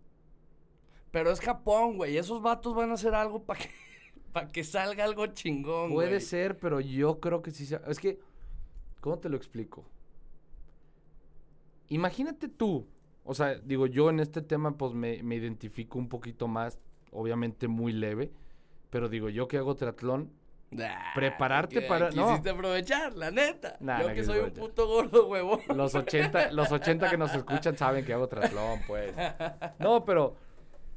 Pero 1.10 1.30
es 1.30 1.38
Japón, 1.40 1.98
güey. 1.98 2.16
Esos 2.16 2.40
vatos 2.40 2.74
van 2.74 2.90
a 2.90 2.94
hacer 2.94 3.14
algo 3.14 3.42
para 3.42 3.60
que, 3.60 3.68
pa' 4.32 4.48
que 4.48 4.64
salga 4.64 5.04
algo 5.04 5.26
chingón, 5.26 5.92
Puede 5.92 6.08
güey. 6.08 6.20
ser, 6.22 6.56
pero 6.58 6.80
yo 6.80 7.20
creo 7.20 7.42
que 7.42 7.50
sí. 7.50 7.66
se- 7.66 7.80
Es 7.86 7.98
que, 7.98 8.18
¿cómo 9.02 9.18
te 9.18 9.28
lo 9.28 9.36
explico? 9.36 9.84
Imagínate 11.88 12.48
tú. 12.48 12.86
O 13.22 13.34
sea, 13.34 13.56
digo, 13.56 13.86
yo 13.86 14.08
en 14.08 14.20
este 14.20 14.40
tema 14.40 14.78
pues 14.78 14.94
me, 14.94 15.22
me 15.22 15.34
identifico 15.36 15.98
un 15.98 16.08
poquito 16.08 16.48
más, 16.48 16.78
obviamente 17.12 17.68
muy 17.68 17.92
leve. 17.92 18.32
Pero 18.96 19.10
digo, 19.10 19.28
yo 19.28 19.46
que 19.46 19.58
hago 19.58 19.74
triatlón, 19.76 20.32
Nah, 20.70 21.12
Prepararte 21.14 21.80
que 21.80 21.82
para- 21.82 22.10
no. 22.12 22.28
Quisiste 22.28 22.48
aprovechar, 22.50 23.14
la 23.14 23.30
neta. 23.30 23.76
Nah, 23.78 24.00
Yo 24.00 24.08
no 24.08 24.14
que 24.14 24.24
soy 24.24 24.38
un 24.38 24.46
aprovechar. 24.46 24.64
puto 24.70 24.86
gordo, 24.88 25.26
huevón. 25.28 25.60
los 25.76 25.94
80, 25.94 26.50
los 26.52 26.72
80 26.72 27.10
que 27.10 27.18
nos 27.18 27.34
escuchan 27.34 27.76
saben 27.76 28.06
que 28.06 28.14
hago 28.14 28.26
triatlón, 28.26 28.80
pues. 28.86 29.14
No, 29.78 30.04
pero, 30.06 30.34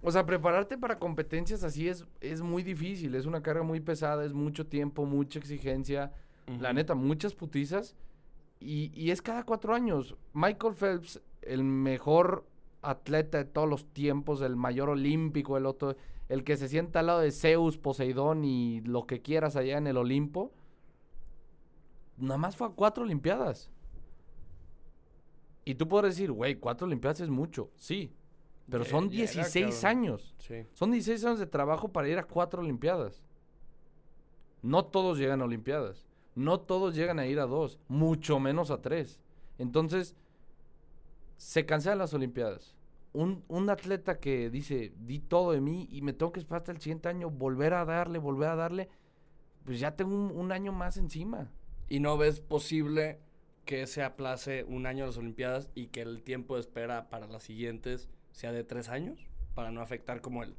o 0.02 0.12
sea, 0.12 0.26
prepararte 0.26 0.78
para 0.78 0.98
competencias 0.98 1.64
así 1.66 1.90
es, 1.90 2.06
es 2.22 2.42
muy 2.42 2.64
difícil. 2.64 3.14
Es 3.16 3.26
una 3.26 3.42
carga 3.44 3.62
muy 3.64 3.82
pesada, 3.82 4.24
es 4.24 4.32
mucho 4.34 4.66
tiempo, 4.66 5.06
mucha 5.06 5.38
exigencia. 5.40 6.14
La 6.60 6.72
neta, 6.72 6.96
muchas 6.96 7.34
putizas. 7.36 7.96
Y, 8.62 8.92
y 8.96 9.12
es 9.12 9.22
cada 9.22 9.44
cuatro 9.44 9.76
años. 9.76 10.16
Michael 10.34 10.74
Phelps, 10.74 11.22
el 11.42 11.64
mejor 11.66 12.46
atleta 12.82 13.38
de 13.40 13.46
todos 13.46 13.68
los 13.70 13.86
tiempos, 13.94 14.42
el 14.42 14.56
mayor 14.56 14.90
olímpico, 14.90 15.58
el 15.58 15.66
otro, 15.68 15.96
el 16.30 16.44
que 16.44 16.56
se 16.58 16.68
sienta 16.70 17.00
al 17.02 17.08
lado 17.08 17.20
de 17.20 17.32
Zeus, 17.32 17.78
Poseidón 17.78 18.46
y 18.46 18.82
lo 18.82 19.06
que 19.08 19.22
quieras 19.22 19.56
allá 19.56 19.78
en 19.78 19.88
el 19.88 19.98
Olimpo. 19.98 20.52
Nada 22.18 22.38
más 22.38 22.56
fue 22.56 22.68
a 22.68 22.72
cuatro 22.72 23.04
Olimpiadas. 23.04 23.70
Y 25.66 25.76
tú 25.76 25.88
puedes 25.88 26.16
decir, 26.16 26.32
güey, 26.32 26.56
cuatro 26.56 26.88
Olimpiadas 26.88 27.22
es 27.22 27.30
mucho. 27.30 27.70
Sí. 27.76 28.14
Pero 28.70 28.84
Ya- 28.84 28.90
son 28.90 29.10
ya 29.10 29.24
era, 29.24 29.32
16 29.34 29.82
cabrón. 29.82 29.98
años. 29.98 30.36
Sí. 30.40 30.66
Son 30.74 30.92
16 30.92 31.26
años 31.26 31.40
de 31.40 31.48
trabajo 31.48 31.90
para 31.90 32.08
ir 32.10 32.18
a 32.18 32.24
cuatro 32.24 32.62
Olimpiadas. 32.62 33.24
No 34.62 34.86
todos 34.86 35.18
llegan 35.18 35.42
a 35.42 35.46
Olimpiadas. 35.46 36.06
No 36.36 36.60
todos 36.60 36.96
llegan 36.96 37.20
a 37.20 37.26
ir 37.26 37.40
a 37.40 37.46
dos. 37.48 37.80
Mucho 37.88 38.40
menos 38.40 38.70
a 38.72 38.82
tres. 38.82 39.20
Entonces, 39.58 40.16
se 41.38 41.66
cancelan 41.66 41.98
las 42.00 42.14
Olimpiadas. 42.14 42.76
Un, 43.12 43.44
un 43.48 43.70
atleta 43.70 44.20
que 44.20 44.50
dice, 44.50 44.94
di 44.98 45.20
todo 45.20 45.52
de 45.52 45.62
mí 45.62 45.88
y 45.92 46.02
me 46.02 46.14
tengo 46.14 46.32
que 46.32 46.40
esperar 46.40 46.62
hasta 46.62 46.72
el 46.72 46.80
siguiente 46.80 47.10
año, 47.10 47.30
volver 47.30 47.74
a 47.74 47.86
darle, 47.86 48.20
volver 48.20 48.50
a 48.50 48.56
darle, 48.56 48.90
pues 49.66 49.80
ya 49.80 49.96
tengo 49.96 50.14
un, 50.14 50.32
un 50.32 50.52
año 50.52 50.72
más 50.72 50.98
encima. 50.98 51.52
¿Y 51.88 52.00
no 52.00 52.18
ves 52.18 52.40
posible 52.40 53.20
que 53.66 53.88
se 53.88 54.04
aplace 54.04 54.64
un 54.64 54.86
año 54.86 55.06
las 55.06 55.18
Olimpiadas 55.18 55.70
y 55.74 55.88
que 55.88 56.02
el 56.02 56.22
tiempo 56.22 56.56
de 56.56 56.62
espera 56.62 57.10
para 57.10 57.28
las 57.28 57.44
siguientes 57.44 58.10
sea 58.32 58.52
de 58.52 58.64
tres 58.64 58.90
años? 58.90 59.28
Para 59.56 59.72
no 59.72 59.82
afectar 59.82 60.22
como 60.22 60.44
el... 60.44 60.56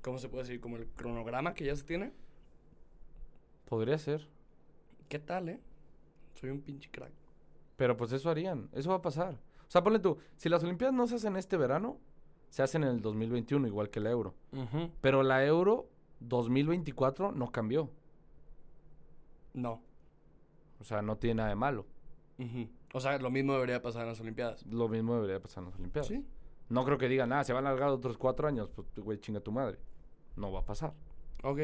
¿Cómo 0.00 0.18
se 0.18 0.28
puede 0.28 0.44
decir? 0.44 0.60
Como 0.60 0.76
el 0.76 0.86
cronograma 0.86 1.54
que 1.54 1.64
ya 1.64 1.76
se 1.76 1.84
tiene. 1.84 2.12
Podría 3.66 3.98
ser. 3.98 4.28
¿Qué 5.08 5.18
tal, 5.18 5.48
eh? 5.48 5.60
Soy 6.34 6.50
un 6.50 6.60
pinche 6.60 6.90
crack. 6.90 7.12
Pero 7.76 7.96
pues 7.96 8.12
eso 8.12 8.30
harían. 8.30 8.68
Eso 8.72 8.90
va 8.90 8.96
a 8.96 9.02
pasar. 9.02 9.38
O 9.66 9.70
sea, 9.70 9.82
ponle 9.82 9.98
tú, 9.98 10.18
si 10.36 10.48
las 10.48 10.62
Olimpiadas 10.62 10.94
no 10.94 11.06
se 11.06 11.16
hacen 11.16 11.36
este 11.36 11.56
verano, 11.56 11.98
se 12.50 12.62
hacen 12.62 12.84
en 12.84 12.90
el 12.90 13.02
2021, 13.02 13.66
igual 13.66 13.90
que 13.90 14.00
la 14.00 14.10
Euro. 14.10 14.34
Pero 15.00 15.22
la 15.22 15.44
Euro 15.44 15.88
2024 16.20 17.32
no 17.32 17.50
cambió. 17.50 17.90
No. 19.52 19.82
O 20.80 20.84
sea, 20.84 21.02
no 21.02 21.16
tiene 21.16 21.36
nada 21.36 21.48
de 21.48 21.54
malo. 21.56 21.86
O 22.92 23.00
sea, 23.00 23.18
lo 23.18 23.30
mismo 23.30 23.54
debería 23.54 23.82
pasar 23.82 24.02
en 24.02 24.08
las 24.08 24.20
Olimpiadas. 24.20 24.64
Lo 24.66 24.88
mismo 24.88 25.14
debería 25.14 25.40
pasar 25.40 25.62
en 25.64 25.70
las 25.70 25.78
Olimpiadas. 25.78 26.08
Sí. 26.08 26.24
No 26.68 26.84
creo 26.84 26.98
que 26.98 27.08
digan, 27.08 27.32
ah, 27.32 27.44
se 27.44 27.52
van 27.52 27.66
a 27.66 27.70
alargar 27.70 27.90
otros 27.90 28.16
cuatro 28.18 28.48
años. 28.48 28.70
Pues, 28.70 28.86
güey, 28.96 29.18
chinga 29.18 29.40
tu 29.40 29.52
madre. 29.52 29.78
No 30.36 30.52
va 30.52 30.60
a 30.60 30.64
pasar. 30.64 30.92
Ok. 31.42 31.60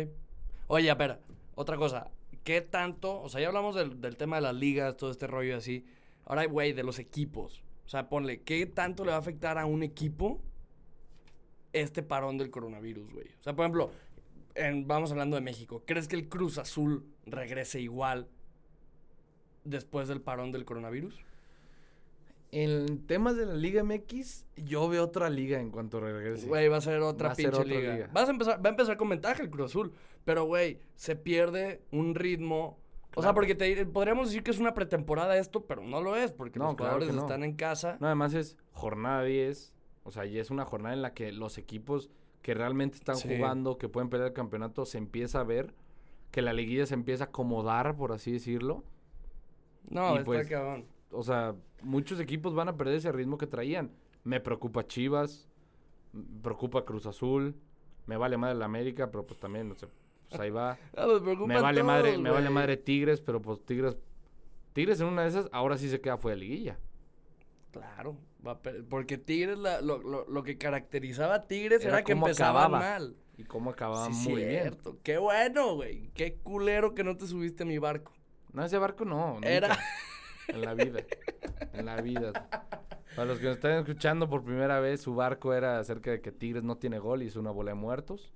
Oye, 0.69 0.91
espera, 0.91 1.21
otra 1.55 1.77
cosa. 1.77 2.11
¿Qué 2.45 2.61
tanto? 2.61 3.21
O 3.21 3.29
sea, 3.29 3.41
ya 3.41 3.49
hablamos 3.49 3.75
del, 3.75 4.01
del 4.01 4.17
tema 4.17 4.37
de 4.37 4.43
las 4.43 4.55
ligas, 4.55 4.97
todo 4.97 5.11
este 5.11 5.27
rollo 5.27 5.57
así. 5.57 5.85
Ahora, 6.25 6.47
güey, 6.47 6.73
de 6.73 6.83
los 6.83 6.99
equipos. 6.99 7.63
O 7.91 7.93
sea, 7.93 8.09
ponle, 8.09 8.43
¿qué 8.43 8.67
tanto 8.67 9.05
le 9.05 9.11
va 9.11 9.17
a 9.17 9.19
afectar 9.19 9.59
a 9.59 9.67
un 9.67 9.83
equipo 9.83 10.41
este 11.73 12.05
parón 12.05 12.39
del 12.39 12.49
coronavirus, 12.49 13.13
güey? 13.13 13.27
O 13.41 13.43
sea, 13.43 13.57
por 13.57 13.65
ejemplo, 13.65 13.91
en- 14.55 14.87
vamos 14.87 15.11
hablando 15.11 15.35
de 15.35 15.41
México. 15.43 15.83
¿Crees 15.87 16.07
que 16.07 16.15
el 16.15 16.29
Cruz 16.29 16.59
Azul 16.59 17.05
regrese 17.27 17.81
igual 17.81 18.29
después 19.65 20.07
del 20.07 20.21
parón 20.21 20.53
del 20.53 20.65
coronavirus? 20.65 21.19
En 22.53 23.07
temas 23.09 23.37
de 23.37 23.47
la 23.47 23.55
Liga 23.55 23.83
MX, 23.83 24.45
yo 24.57 24.89
veo 24.89 25.03
otra 25.03 25.29
liga 25.29 25.59
en 25.61 25.73
cuanto 25.73 25.99
regrese. 25.99 26.47
Güey, 26.47 26.69
va 26.69 26.77
a 26.77 26.81
ser 26.81 27.01
otra 27.01 27.31
Va 27.31 27.33
a 27.33 27.35
ser 27.35 27.47
pinche 27.47 27.61
otra 27.61 27.75
liga. 27.77 27.93
liga. 27.95 28.11
Vas 28.13 28.29
a 28.29 28.31
empezar, 28.31 28.65
va 28.65 28.69
a 28.69 28.73
empezar 28.73 28.97
con 28.97 29.09
ventaja 29.09 29.43
el 29.43 29.51
Cruz 29.51 29.67
Azul. 29.73 29.93
Pero, 30.25 30.45
güey, 30.45 30.79
se 30.95 31.17
pierde 31.17 31.81
un 31.91 32.15
ritmo. 32.15 32.79
O 33.17 33.23
sea, 33.23 33.35
porque 33.35 33.55
te, 33.55 33.87
podríamos 33.87 34.29
decir 34.29 34.43
que 34.43 34.51
es 34.53 34.59
una 34.61 34.73
pretemporada 34.75 35.37
esto, 35.37 35.65
pero 35.67 35.83
no 35.83 36.01
lo 36.01 36.17
es, 36.17 36.33
porque 36.33 36.59
No, 36.59 36.67
los 36.67 36.75
claro 36.77 36.93
jugadores 36.95 37.15
no. 37.15 37.23
están 37.23 37.43
en 37.43 37.55
casa. 37.55 37.97
No, 38.01 38.07
además 38.07 38.35
es 38.35 38.57
jornada 38.73 39.25
10. 39.25 39.73
O 40.05 40.11
sea, 40.11 40.27
y 40.27 40.39
es 40.39 40.51
una 40.51 40.65
jornada 40.65 40.95
en 40.95 41.03
la 41.03 41.13
que 41.13 41.33
los 41.33 41.59
equipos 41.59 42.09
que 42.43 42.55
realmente 42.55 42.97
están 42.97 43.17
Sí. 43.17 43.29
jugando, 43.37 43.77
que 43.79 43.89
pueden 43.89 44.09
pelear 44.11 44.29
el 44.29 44.35
campeonato, 44.35 44.85
se 44.87 44.99
empieza 44.99 45.41
a 45.41 45.45
ver. 45.45 45.75
Que 46.31 46.41
la 46.43 46.53
liguilla 46.53 46.87
se 46.87 46.95
empieza 46.95 47.25
a 47.25 47.27
acomodar, 47.27 47.97
por 47.97 48.13
así 48.13 48.31
decirlo. 48.33 48.85
No, 49.91 50.13
Y 50.15 50.19
está 50.19 50.25
pues- 50.25 50.49
cabrón. 50.49 50.87
O 51.11 51.23
sea, 51.25 51.57
muchos 51.83 52.21
equipos 52.21 52.55
van 52.55 52.69
a 52.69 52.77
perder 52.77 52.95
ese 52.95 53.11
ritmo 53.11 53.37
que 53.37 53.49
traían. 53.49 53.91
Me 54.23 54.39
preocupa 54.41 54.87
Chivas, 54.87 55.49
me 56.13 56.23
preocupa 56.43 56.85
Cruz 56.85 57.07
Azul, 57.07 57.57
me 58.07 58.17
vale 58.17 58.37
madre 58.37 58.55
la 58.55 58.67
América, 58.67 59.11
pero 59.11 59.27
pues 59.27 59.41
también, 59.41 59.69
no 59.69 59.75
sé, 59.75 59.89
pues 60.31 60.41
ahí 60.41 60.51
va. 60.51 60.79
Ah, 60.97 61.07
me 61.47 61.61
vale 61.61 61.83
madre, 61.83 62.17
me 62.19 62.31
vale 62.31 62.49
madre 62.51 62.77
Tigres, 62.79 63.21
pero 63.21 63.43
pues 63.43 63.65
Tigres, 63.67 63.97
Tigres 64.73 65.01
en 65.01 65.09
una 65.09 65.23
de 65.23 65.29
esas, 65.29 65.49
ahora 65.53 65.77
sí 65.77 65.89
se 65.91 66.01
queda 66.01 66.17
fuera 66.17 66.35
de 66.37 66.41
liguilla. 66.41 66.79
Claro, 67.73 68.17
porque 68.89 69.19
Tigres, 69.19 69.59
la- 69.59 69.81
lo, 69.81 69.99
lo- 69.99 70.27
lo 70.29 70.43
que 70.43 70.59
caracterizaba 70.59 71.35
a 71.37 71.47
Tigres 71.47 71.83
era, 71.85 71.99
Era 71.99 72.05
que 72.05 72.13
acababa. 72.15 72.79
mal. 72.81 73.17
Y 73.37 73.45
cómo 73.45 73.71
acababa 73.71 74.13
Sí, 74.13 74.29
muy 74.31 74.45
bien. 74.45 74.61
cierto. 74.63 74.99
Qué 75.03 75.17
bueno, 75.19 75.75
güey. 75.77 76.11
Qué 76.15 76.35
culero 76.35 76.95
que 76.95 77.05
no 77.05 77.17
te 77.17 77.27
subiste 77.27 77.63
a 77.63 77.67
mi 77.67 77.79
barco. 77.79 78.13
No, 78.53 78.65
ese 78.65 78.77
barco 78.79 79.05
no, 79.05 79.35
nunca. 79.35 79.49
Era- 79.49 79.79
En 80.49 80.63
la 80.63 80.75
vida. 80.75 81.01
En 81.73 81.87
la 81.87 82.01
vida. 82.03 82.33
Para 83.15 83.27
los 83.29 83.39
que 83.39 83.47
nos 83.47 83.55
están 83.57 83.73
escuchando 83.79 84.29
por 84.29 84.43
primera 84.45 84.81
vez, 84.81 85.01
su 85.01 85.15
barco 85.15 85.55
era 85.55 85.79
acerca 85.79 86.11
de 86.11 86.21
que 86.21 86.33
Tigres 86.33 86.65
no 86.65 86.77
tiene 86.77 86.99
gol 86.99 87.23
y 87.23 87.29
es 87.29 87.37
una 87.37 87.51
bola 87.53 87.71
de 87.71 87.77
muertos. 87.77 88.33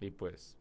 Y 0.00 0.10
pues, 0.12 0.58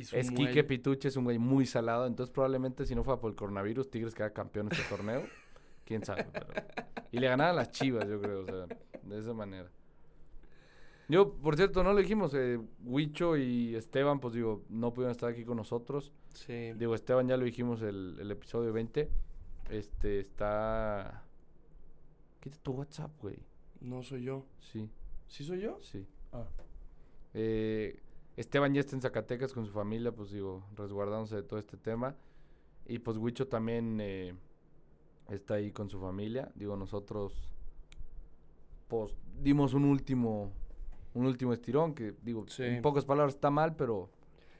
Es 0.00 0.30
muelle. 0.30 0.48
Quique 0.48 0.64
Pituche, 0.64 1.08
es 1.08 1.16
un 1.16 1.24
güey 1.24 1.38
muy 1.38 1.66
salado. 1.66 2.06
Entonces, 2.06 2.32
probablemente 2.32 2.86
si 2.86 2.94
no 2.94 3.02
fuera 3.04 3.20
por 3.20 3.30
el 3.30 3.36
coronavirus, 3.36 3.90
Tigres 3.90 4.14
queda 4.14 4.32
campeón 4.32 4.66
en 4.66 4.72
este 4.72 4.88
torneo. 4.88 5.22
Quién 5.84 6.04
sabe. 6.04 6.26
pero- 6.32 6.48
Y 7.12 7.18
le 7.18 7.28
ganaban 7.28 7.56
las 7.56 7.70
chivas, 7.70 8.06
yo 8.08 8.20
creo. 8.20 8.42
O 8.42 8.46
sea, 8.46 8.66
de 9.02 9.18
esa 9.18 9.32
manera. 9.32 9.70
Yo, 11.08 11.32
por 11.36 11.56
cierto, 11.56 11.82
no 11.82 11.92
lo 11.94 11.98
dijimos. 12.00 12.34
Eh, 12.34 12.60
Huicho 12.84 13.36
y 13.38 13.74
Esteban, 13.74 14.20
pues 14.20 14.34
digo, 14.34 14.64
no 14.68 14.92
pudieron 14.92 15.12
estar 15.12 15.30
aquí 15.30 15.44
con 15.44 15.56
nosotros. 15.56 16.12
Sí. 16.34 16.72
Digo, 16.74 16.94
Esteban 16.94 17.26
ya 17.28 17.38
lo 17.38 17.44
dijimos 17.46 17.80
el, 17.80 18.18
el 18.20 18.30
episodio 18.30 18.72
20. 18.74 19.08
Este 19.70 20.20
está. 20.20 21.24
Quita 22.40 22.56
tu 22.62 22.72
WhatsApp, 22.72 23.10
güey. 23.22 23.38
No 23.80 24.02
soy 24.02 24.24
yo. 24.24 24.44
Sí, 24.60 24.90
¿Sí 25.28 25.44
soy 25.44 25.60
yo? 25.60 25.78
sí. 25.80 26.06
Ah. 26.32 26.44
Eh, 27.32 27.98
Esteban 28.40 28.72
ya 28.72 28.80
está 28.80 28.94
en 28.94 29.02
Zacatecas 29.02 29.52
con 29.52 29.66
su 29.66 29.72
familia, 29.72 30.12
pues 30.12 30.30
digo, 30.30 30.64
resguardándose 30.76 31.36
de 31.36 31.42
todo 31.42 31.58
este 31.58 31.76
tema. 31.76 32.14
Y 32.86 33.00
pues 33.00 33.16
Huicho 33.16 33.48
también 33.48 33.98
eh, 34.00 34.34
está 35.28 35.54
ahí 35.54 35.72
con 35.72 35.90
su 35.90 36.00
familia. 36.00 36.50
Digo, 36.54 36.76
nosotros 36.76 37.34
pues 38.88 39.14
dimos 39.42 39.74
un 39.74 39.84
último 39.84 40.50
un 41.14 41.26
último 41.26 41.52
estirón 41.52 41.94
que 41.94 42.14
digo, 42.22 42.46
Sí. 42.48 42.62
en 42.62 42.82
pocas 42.82 43.04
palabras 43.04 43.34
está 43.34 43.50
mal, 43.50 43.74
pero 43.74 44.08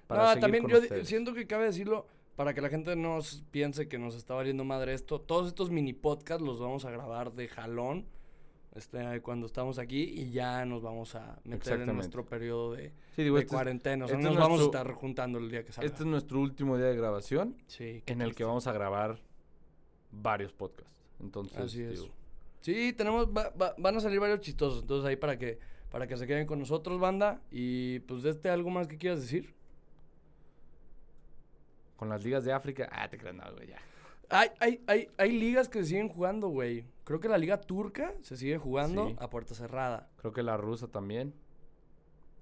para 0.07 0.35
no, 0.35 0.41
también 0.41 0.67
yo 0.67 0.79
ustedes. 0.81 1.07
siento 1.07 1.33
que 1.33 1.47
cabe 1.47 1.67
decirlo 1.67 2.07
para 2.37 2.55
que 2.55 2.61
la 2.61 2.69
gente 2.69 2.97
no 2.97 3.19
piense 3.51 3.89
que 3.89 3.99
nos 3.99 4.15
está 4.17 4.35
valiendo 4.35 4.65
madre 4.65 4.93
esto. 4.95 5.21
Todos 5.21 5.47
estos 5.49 5.71
mini 5.71 5.93
podcasts 5.93 6.43
los 6.45 6.59
vamos 6.59 6.85
a 6.85 6.91
grabar 6.91 7.33
de 7.33 7.49
jalón 7.49 8.07
este, 8.75 9.21
cuando 9.23 9.47
estamos 9.47 9.79
aquí 9.79 10.03
y 10.03 10.31
ya 10.31 10.65
nos 10.65 10.83
vamos 10.83 11.15
a 11.15 11.39
meter 11.45 11.81
en 11.81 11.95
nuestro 11.95 12.25
periodo 12.25 12.73
de, 12.75 12.93
Sí, 13.17 13.23
digo, 13.25 13.37
de 13.37 13.43
este, 13.43 13.55
es, 13.55 13.57
cuarentena. 13.57 14.05
O 14.05 14.09
sea, 14.09 14.17
este 14.17 14.25
no 14.25 14.31
es 14.33 14.37
nos 14.39 14.45
vamos 14.45 14.61
a 14.61 14.65
estar 14.65 14.93
juntando 14.93 15.39
el 15.39 15.51
día 15.51 15.65
que 15.65 15.73
salga. 15.73 15.87
este 15.87 16.01
es 16.03 16.07
nuestro 16.07 16.41
último 16.41 16.77
día 16.77 16.87
de 16.87 16.97
grabación 16.97 17.57
sí, 17.67 18.03
en 18.07 18.21
el 18.23 18.35
que 18.35 18.45
vamos 18.45 18.67
a 18.67 18.73
grabar 18.73 19.19
varios 20.13 20.53
podcasts. 20.53 21.03
Entonces, 21.21 21.59
Así 21.59 21.83
es. 21.83 21.91
digo, 22.01 22.09
Sí, 22.61 22.93
tenemos, 22.93 23.29
va- 23.29 23.51
va- 23.51 23.75
van 23.79 23.97
a 23.97 24.01
salir 24.01 24.19
varios 24.21 24.41
chistosos. 24.41 24.83
Entonces 24.83 25.09
ahí 25.09 25.17
para 25.17 25.39
que, 25.39 25.59
para 25.91 26.07
que 26.07 26.17
se 26.17 26.27
queden 26.27 26.47
con 26.47 26.59
nosotros, 26.59 26.99
banda. 27.01 27.41
Y 27.51 28.01
pues 28.01 28.23
de 28.23 28.31
este 28.31 28.51
algo 28.51 28.69
más 28.71 28.87
que 28.89 28.99
quieras 28.99 29.21
decir. 29.21 29.55
con 31.97 32.09
las 32.09 32.23
ligas 32.23 32.45
de 32.45 32.53
África, 32.53 32.89
ah, 32.93 33.09
te 33.09 33.19
creas, 33.19 33.35
no, 33.35 33.43
güey, 33.55 33.69
ya. 33.69 33.79
Hay, 34.31 34.51
hay, 34.61 34.81
hay, 34.87 35.09
hay 35.17 35.33
ligas 35.33 35.69
que 35.69 35.81
se 35.81 35.87
siguen 35.91 36.09
jugando, 36.09 36.49
güey. 36.49 36.85
Creo 37.09 37.21
que 37.21 37.29
la 37.31 37.39
liga 37.39 37.59
turca 37.59 38.13
se 38.21 38.37
sigue 38.37 38.59
jugando 38.59 39.09
Sí. 39.09 39.17
a 39.19 39.31
puerta 39.31 39.55
cerrada. 39.55 40.11
Creo 40.17 40.31
que 40.35 40.43
la 40.43 40.59
rusa 40.59 40.89
también. 40.89 41.33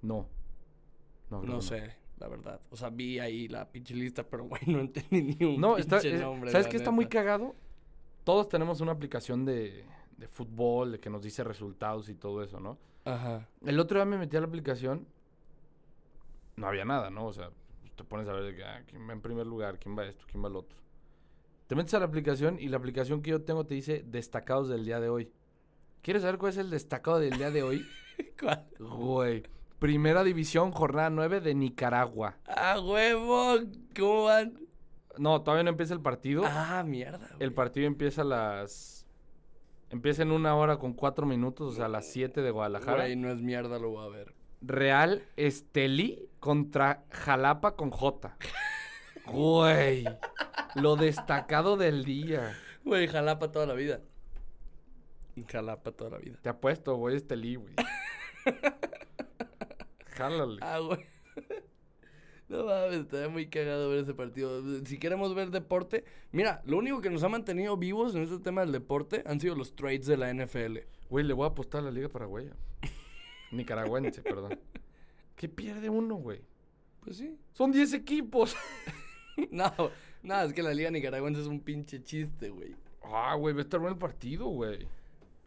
No. 0.01 0.27
No, 1.29 1.39
creo 1.39 1.53
No 1.53 1.59
que 1.59 1.65
sé, 1.65 1.95
la 2.19 2.27
verdad. 2.27 2.59
O 2.69 2.75
sea, 2.75 2.89
vi 2.89 3.17
ahí 3.19 3.47
la 3.47 3.71
pinche 3.71 3.95
lista, 3.95 4.23
pero 4.27 4.43
güey, 4.49 4.61
no 4.67 4.79
entendí 4.81 5.21
ni 5.21 5.45
un 5.45 5.61
No, 5.61 5.77
está, 5.77 6.01
pinche 6.01 6.17
eh, 6.17 6.19
nombre. 6.19 6.51
¿sabes 6.51 6.67
qué 6.67 6.75
está 6.75 6.91
muy 6.91 7.05
cagado? 7.05 7.55
Todos 8.25 8.49
tenemos 8.49 8.81
una 8.81 8.91
aplicación 8.91 9.45
de, 9.45 9.85
de 10.17 10.27
fútbol, 10.27 10.91
de 10.91 10.99
que 10.99 11.09
nos 11.09 11.23
dice 11.23 11.45
resultados 11.45 12.09
y 12.09 12.15
todo 12.15 12.43
eso, 12.43 12.59
¿no? 12.59 12.77
Ajá. 13.05 13.47
El 13.65 13.79
otro 13.79 13.97
día 13.97 14.03
me 14.05 14.17
metí 14.17 14.35
a 14.35 14.41
la 14.41 14.47
aplicación, 14.47 15.07
no 16.57 16.67
había 16.67 16.83
nada, 16.83 17.09
¿no? 17.09 17.25
O 17.27 17.31
sea, 17.31 17.51
te 17.95 18.03
pones 18.03 18.27
a 18.27 18.33
ver 18.33 18.43
de 18.43 18.55
que, 18.57 18.65
ah, 18.65 18.83
quién 18.85 19.07
va 19.07 19.13
en 19.13 19.21
primer 19.21 19.47
lugar, 19.47 19.79
quién 19.79 19.97
va 19.97 20.05
esto, 20.05 20.25
quién 20.29 20.43
va 20.43 20.49
el 20.49 20.57
otro. 20.57 20.77
Te 21.67 21.75
metes 21.75 21.93
a 21.93 21.99
la 21.99 22.05
aplicación 22.05 22.57
y 22.59 22.69
la 22.69 22.77
aplicación 22.77 23.21
que 23.21 23.31
yo 23.31 23.41
tengo 23.41 23.65
te 23.65 23.75
dice 23.75 24.03
destacados 24.07 24.69
del 24.69 24.85
día 24.85 25.01
de 25.01 25.09
hoy. 25.09 25.31
¿Quieres 26.01 26.23
saber 26.23 26.37
cuál 26.37 26.53
es 26.53 26.57
el 26.57 26.69
destacado 26.69 27.19
del 27.19 27.37
día 27.37 27.51
de 27.51 27.61
hoy? 27.63 27.85
¿Cuál? 28.39 28.65
Güey. 28.79 29.43
Primera 29.77 30.23
división, 30.23 30.71
jornada 30.71 31.09
9 31.09 31.41
de 31.41 31.53
Nicaragua. 31.53 32.37
¡Ah, 32.47 32.79
huevo! 32.79 33.57
¿Cómo 33.95 34.23
van? 34.23 34.57
No, 35.17 35.41
todavía 35.41 35.63
no 35.63 35.71
empieza 35.71 35.93
el 35.93 36.01
partido. 36.01 36.43
Ah, 36.45 36.83
mierda, 36.87 37.17
güey. 37.17 37.43
El 37.43 37.53
partido 37.53 37.85
empieza 37.85 38.21
a 38.21 38.25
las. 38.25 39.05
Empieza 39.89 40.21
en 40.23 40.31
una 40.31 40.55
hora 40.55 40.77
con 40.77 40.93
cuatro 40.93 41.25
minutos, 41.25 41.73
o 41.73 41.75
sea, 41.75 41.85
a 41.85 41.89
las 41.89 42.07
7 42.07 42.41
de 42.41 42.51
Guadalajara. 42.51 43.03
Güey, 43.03 43.15
no 43.15 43.29
es 43.29 43.41
mierda, 43.41 43.77
lo 43.77 43.89
voy 43.89 44.05
a 44.05 44.09
ver. 44.09 44.33
Real 44.61 45.23
Estelí 45.35 46.29
contra 46.39 47.03
Jalapa 47.09 47.75
con 47.75 47.91
J. 47.91 48.37
Güey. 49.27 50.05
Lo 50.81 50.95
destacado 50.95 51.77
del 51.77 52.05
día. 52.05 52.55
Güey, 52.83 53.07
Jalapa 53.07 53.51
toda 53.51 53.65
la 53.65 53.73
vida. 53.73 54.01
Jalapa 55.47 55.91
toda 55.91 56.11
la 56.11 56.17
vida. 56.19 56.37
Te 56.41 56.49
apuesto, 56.49 56.95
güey, 56.95 57.15
Estelí, 57.15 57.55
güey. 57.55 57.73
Jálale. 60.15 60.59
Ah, 60.61 60.79
güey. 60.79 61.05
No 62.49 62.63
mames, 62.63 63.01
estaría 63.01 63.27
muy 63.27 63.47
cagado 63.49 63.89
ver 63.89 63.99
ese 63.99 64.13
partido. 64.13 64.63
Si 64.85 64.97
queremos 64.97 65.35
ver 65.35 65.51
deporte, 65.51 66.05
mira, 66.31 66.61
lo 66.65 66.77
único 66.77 67.01
que 67.01 67.09
nos 67.09 67.21
ha 67.23 67.29
mantenido 67.29 67.75
vivos 67.75 68.15
en 68.15 68.23
este 68.23 68.39
tema 68.39 68.61
del 68.61 68.71
deporte 68.71 69.21
han 69.25 69.39
sido 69.41 69.53
los 69.55 69.75
trades 69.75 70.05
de 70.05 70.15
la 70.15 70.33
NFL. 70.33 70.77
Güey, 71.09 71.25
le 71.25 71.33
voy 71.33 71.43
a 71.43 71.49
apostar 71.49 71.81
a 71.81 71.85
la 71.85 71.91
Liga 71.91 72.07
Paraguaya. 72.07 72.55
Nicaragüense, 73.51 74.21
perdón. 74.21 74.57
¿Qué 75.35 75.49
pierde 75.49 75.89
uno, 75.89 76.15
güey? 76.15 76.41
Pues 77.01 77.17
sí. 77.17 77.37
Son 77.53 77.71
10 77.71 77.93
equipos. 77.93 78.55
No, 79.51 79.71
no, 80.27 80.41
es 80.41 80.53
que 80.53 80.61
la 80.61 80.73
Liga 80.73 80.91
Nicaragüense 80.91 81.41
es 81.41 81.47
un 81.47 81.59
pinche 81.61 82.03
chiste, 82.03 82.49
güey. 82.49 82.75
Ah, 83.03 83.35
güey, 83.35 83.53
va 83.53 83.61
a 83.61 83.63
estar 83.63 83.79
bueno 83.79 83.93
el 83.93 83.99
partido, 83.99 84.47
güey. 84.47 84.87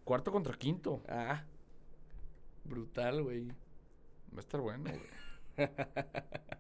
Cuarto 0.05 0.33
contra 0.33 0.55
quinto. 0.57 1.03
Ah, 1.09 1.45
brutal, 2.65 3.23
güey. 3.23 3.49
Va 3.49 4.39
a 4.39 4.41
estar 4.41 4.61
bueno, 4.61 4.85
güey. 4.85 5.69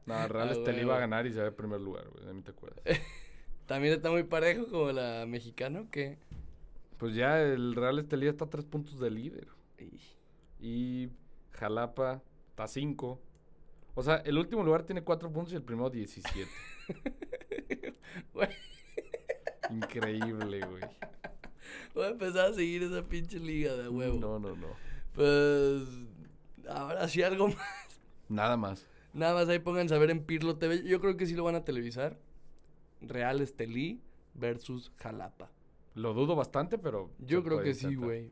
No, 0.06 0.28
Real 0.28 0.48
Ah, 0.48 0.52
Estelí 0.52 0.84
va 0.84 0.96
a 0.96 1.00
ganar 1.00 1.26
y 1.26 1.32
se 1.32 1.40
va 1.40 1.46
en 1.46 1.54
primer 1.54 1.80
lugar, 1.80 2.06
güey. 2.10 2.26
De 2.26 2.34
mí 2.34 2.42
te 2.42 2.50
acuerdas. 2.50 2.82
También 3.66 3.94
está 3.94 4.10
muy 4.10 4.24
parejo 4.24 4.66
como 4.66 4.92
la 4.92 5.24
mexicana, 5.26 5.86
que 5.90 6.18
Pues 6.98 7.14
ya 7.14 7.40
el 7.40 7.74
Real 7.74 7.98
Estelí 7.98 8.26
está 8.26 8.44
a 8.44 8.50
tres 8.50 8.64
puntos 8.66 8.98
de 9.00 9.10
líder. 9.10 9.48
Y 10.58 11.08
Jalapa 11.52 12.22
está 12.50 12.64
a 12.64 12.68
cinco. 12.68 13.20
O 13.94 14.02
sea, 14.02 14.16
el 14.16 14.36
último 14.36 14.62
lugar 14.62 14.82
tiene 14.82 15.02
cuatro 15.02 15.32
puntos 15.32 15.52
y 15.54 15.56
el 15.56 15.62
primero 15.62 15.88
17. 15.88 16.50
Güey. 18.34 18.48
Increíble, 19.70 20.60
güey. 20.66 20.82
Voy 21.94 22.04
a 22.04 22.08
empezar 22.08 22.50
a 22.50 22.52
seguir 22.52 22.82
esa 22.82 23.02
pinche 23.02 23.38
liga 23.38 23.74
de 23.74 23.88
huevo. 23.88 24.18
No, 24.18 24.38
no, 24.38 24.56
no. 24.56 24.68
Pues 25.14 25.82
ahora 26.68 27.08
sí 27.08 27.22
algo 27.22 27.48
más. 27.48 28.00
Nada 28.28 28.56
más. 28.56 28.86
Nada 29.12 29.34
más 29.34 29.48
ahí 29.48 29.58
pónganse 29.58 29.94
a 29.94 29.98
ver 29.98 30.10
en 30.10 30.24
Pirlo 30.24 30.56
TV. 30.56 30.84
Yo 30.84 31.00
creo 31.00 31.16
que 31.16 31.26
sí 31.26 31.34
lo 31.34 31.44
van 31.44 31.56
a 31.56 31.64
televisar. 31.64 32.18
Real 33.00 33.40
Estelí 33.40 34.00
versus 34.34 34.92
Jalapa. 34.98 35.50
Lo 35.94 36.14
dudo 36.14 36.36
bastante, 36.36 36.78
pero. 36.78 37.10
Yo 37.18 37.42
creo 37.42 37.62
que 37.62 37.74
sí, 37.74 37.94
güey. 37.94 38.30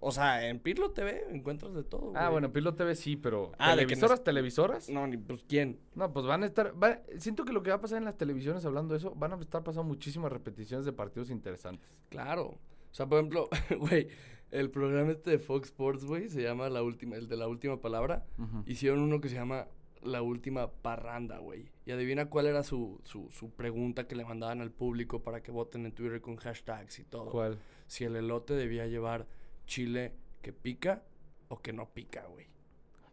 O 0.00 0.12
sea, 0.12 0.48
en 0.48 0.60
Pirlo 0.60 0.90
TV 0.92 1.24
encuentras 1.30 1.74
de 1.74 1.82
todo. 1.84 2.12
Ah, 2.14 2.22
güey. 2.26 2.32
bueno, 2.32 2.52
Pilo 2.52 2.74
TV 2.74 2.94
sí, 2.94 3.16
pero. 3.16 3.52
Ah, 3.58 3.70
de 3.70 3.82
¿Televisoras, 3.82 4.22
televisoras? 4.24 4.88
No, 4.88 5.06
ni 5.06 5.16
pues 5.16 5.42
quién. 5.48 5.80
No, 5.94 6.12
pues 6.12 6.24
van 6.26 6.42
a 6.42 6.46
estar. 6.46 6.72
va- 6.80 7.00
siento 7.18 7.44
que 7.44 7.52
lo 7.52 7.62
que 7.62 7.70
va 7.70 7.76
a 7.76 7.80
pasar 7.80 7.98
en 7.98 8.04
las 8.04 8.16
televisiones 8.16 8.64
hablando 8.64 8.94
de 8.94 8.98
eso, 8.98 9.14
van 9.16 9.32
a 9.32 9.36
estar 9.36 9.64
pasando 9.64 9.84
muchísimas 9.88 10.30
repeticiones 10.32 10.84
de 10.86 10.92
partidos 10.92 11.30
interesantes. 11.30 11.96
Claro. 12.10 12.44
O 12.90 12.94
sea, 12.94 13.06
por 13.06 13.18
ejemplo, 13.18 13.48
güey, 13.78 14.08
el 14.50 14.70
programa 14.70 15.10
este 15.10 15.30
de 15.32 15.38
Fox 15.38 15.66
Sports, 15.68 16.04
güey, 16.04 16.28
se 16.28 16.42
llama 16.42 16.68
la 16.68 16.82
última, 16.82 17.16
el 17.16 17.28
de 17.28 17.36
la 17.36 17.48
última 17.48 17.80
palabra. 17.80 18.24
Hicieron 18.66 19.00
uno 19.00 19.20
que 19.20 19.28
se 19.28 19.34
llama 19.34 19.66
La 20.02 20.22
Última 20.22 20.70
Parranda, 20.70 21.38
güey. 21.38 21.70
Y 21.84 21.90
adivina 21.90 22.30
cuál 22.30 22.46
era 22.46 22.62
su, 22.62 23.00
su, 23.04 23.28
su 23.30 23.50
pregunta 23.50 24.06
que 24.06 24.14
le 24.14 24.24
mandaban 24.24 24.60
al 24.60 24.70
público 24.70 25.22
para 25.22 25.42
que 25.42 25.50
voten 25.50 25.84
en 25.86 25.92
Twitter 25.92 26.20
con 26.20 26.36
hashtags 26.36 26.98
y 27.00 27.04
todo. 27.04 27.30
¿Cuál? 27.30 27.58
Si 27.88 28.04
el 28.04 28.14
elote 28.16 28.54
debía 28.54 28.86
llevar 28.86 29.26
chile 29.68 30.12
que 30.42 30.52
pica 30.52 31.04
o 31.48 31.60
que 31.62 31.72
no 31.72 31.88
pica, 31.94 32.26
güey. 32.26 32.46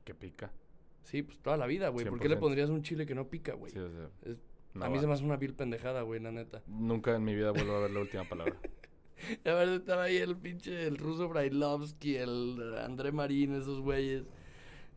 Que 0.03 0.15
pica. 0.15 0.51
Sí, 1.03 1.21
pues 1.21 1.37
toda 1.39 1.57
la 1.57 1.67
vida, 1.67 1.89
güey. 1.89 2.05
¿Por 2.07 2.19
qué 2.19 2.27
le 2.29 2.35
100%. 2.37 2.39
pondrías 2.39 2.69
un 2.71 2.81
chile 2.81 3.05
que 3.05 3.13
no 3.13 3.27
pica, 3.27 3.53
güey? 3.53 3.71
Sí, 3.71 3.77
o 3.79 3.89
sea, 3.91 4.09
Es- 4.23 4.37
no 4.73 4.85
a 4.85 4.89
mí 4.89 4.95
va. 4.95 5.01
se 5.01 5.07
me 5.07 5.13
hace 5.13 5.23
una 5.23 5.37
vil 5.37 5.53
pendejada, 5.53 6.01
güey, 6.01 6.19
la 6.19 6.31
neta. 6.31 6.63
Nunca 6.67 7.15
en 7.15 7.23
mi 7.23 7.35
vida 7.35 7.51
vuelvo 7.51 7.75
a 7.75 7.81
ver 7.81 7.91
la 7.91 7.99
última 7.99 8.27
palabra. 8.27 8.55
A 9.45 9.53
ver, 9.53 9.69
estaba 9.69 10.03
ahí 10.03 10.17
el 10.17 10.35
pinche, 10.35 10.85
el 10.87 10.97
ruso 10.97 11.29
Brailovsky, 11.29 12.17
el 12.17 12.75
André 12.79 13.13
Marín, 13.13 13.55
esos 13.55 13.79
güeyes. 13.79 14.25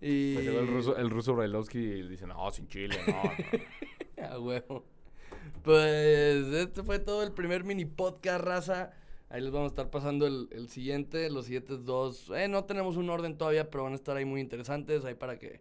Y... 0.01 0.35
Pues 0.35 0.47
el 0.49 0.67
ruso, 0.67 0.97
el 0.97 1.09
ruso 1.09 1.37
Brailovsky 1.37 1.79
y 1.79 2.09
dice, 2.09 2.27
no, 2.27 2.51
sin 2.51 2.67
chile, 2.67 2.97
no. 3.07 3.23
no". 3.23 4.25
A 4.35 4.41
huevo. 4.41 4.85
Pues 5.63 6.47
este 6.49 6.83
fue 6.83 6.99
todo 6.99 7.23
el 7.23 7.33
primer 7.33 7.63
mini 7.65 7.85
podcast, 7.85 8.45
raza. 8.45 8.93
Ahí 9.31 9.43
les 9.43 9.51
vamos 9.51 9.67
a 9.67 9.73
estar 9.73 9.91
pasando 9.91 10.27
el, 10.27 10.49
el 10.53 10.69
siguiente, 10.69 11.29
los 11.31 11.45
siguientes 11.45 11.85
dos. 11.85 12.31
Eh, 12.35 12.49
no 12.49 12.65
tenemos 12.65 12.97
un 12.97 13.11
orden 13.11 13.37
todavía, 13.37 13.71
pero 13.71 13.85
van 13.85 13.93
a 13.93 13.97
estar 13.97 14.17
ahí 14.17 14.25
muy 14.25 14.41
interesantes, 14.41 15.05
ahí 15.05 15.15
para 15.15 15.39
que, 15.39 15.61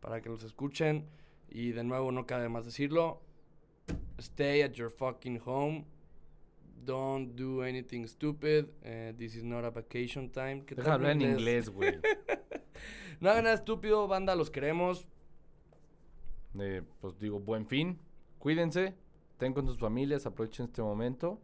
para 0.00 0.20
que 0.20 0.28
los 0.28 0.44
escuchen. 0.44 1.08
Y 1.48 1.72
de 1.72 1.82
nuevo, 1.82 2.12
no 2.12 2.26
cabe 2.26 2.48
más 2.48 2.64
decirlo. 2.64 3.20
Stay 4.18 4.62
at 4.62 4.72
your 4.72 4.90
fucking 4.90 5.40
home. 5.44 5.86
Don't 6.84 7.34
do 7.34 7.62
anything 7.62 8.06
stupid. 8.06 8.66
Eh, 8.82 9.12
this 9.18 9.34
is 9.34 9.42
not 9.42 9.64
a 9.64 9.70
vacation 9.70 10.30
time. 10.30 10.64
¿Qué 10.64 10.76
Deja 10.76 10.94
hablar 10.94 11.12
en 11.12 11.22
inglés, 11.22 11.68
güey. 11.68 11.98
No 13.20 13.28
hagan 13.28 13.44
nada 13.44 13.56
estúpido, 13.56 14.08
banda, 14.08 14.34
los 14.34 14.50
queremos. 14.50 15.06
Eh, 16.58 16.80
pues 17.02 17.18
digo, 17.18 17.38
buen 17.38 17.66
fin. 17.66 17.98
Cuídense. 18.38 18.94
Estén 19.32 19.52
con 19.52 19.66
sus 19.66 19.76
familias. 19.76 20.24
Aprovechen 20.24 20.64
este 20.66 20.80
momento. 20.80 21.38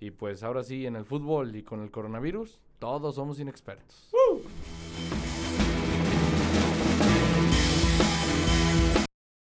Y 0.00 0.10
pues 0.12 0.42
ahora 0.42 0.64
sí, 0.64 0.86
en 0.86 0.96
el 0.96 1.04
fútbol 1.04 1.54
y 1.54 1.62
con 1.62 1.82
el 1.82 1.90
coronavirus, 1.90 2.58
todos 2.78 3.14
somos 3.16 3.38
inexpertos. 3.38 4.08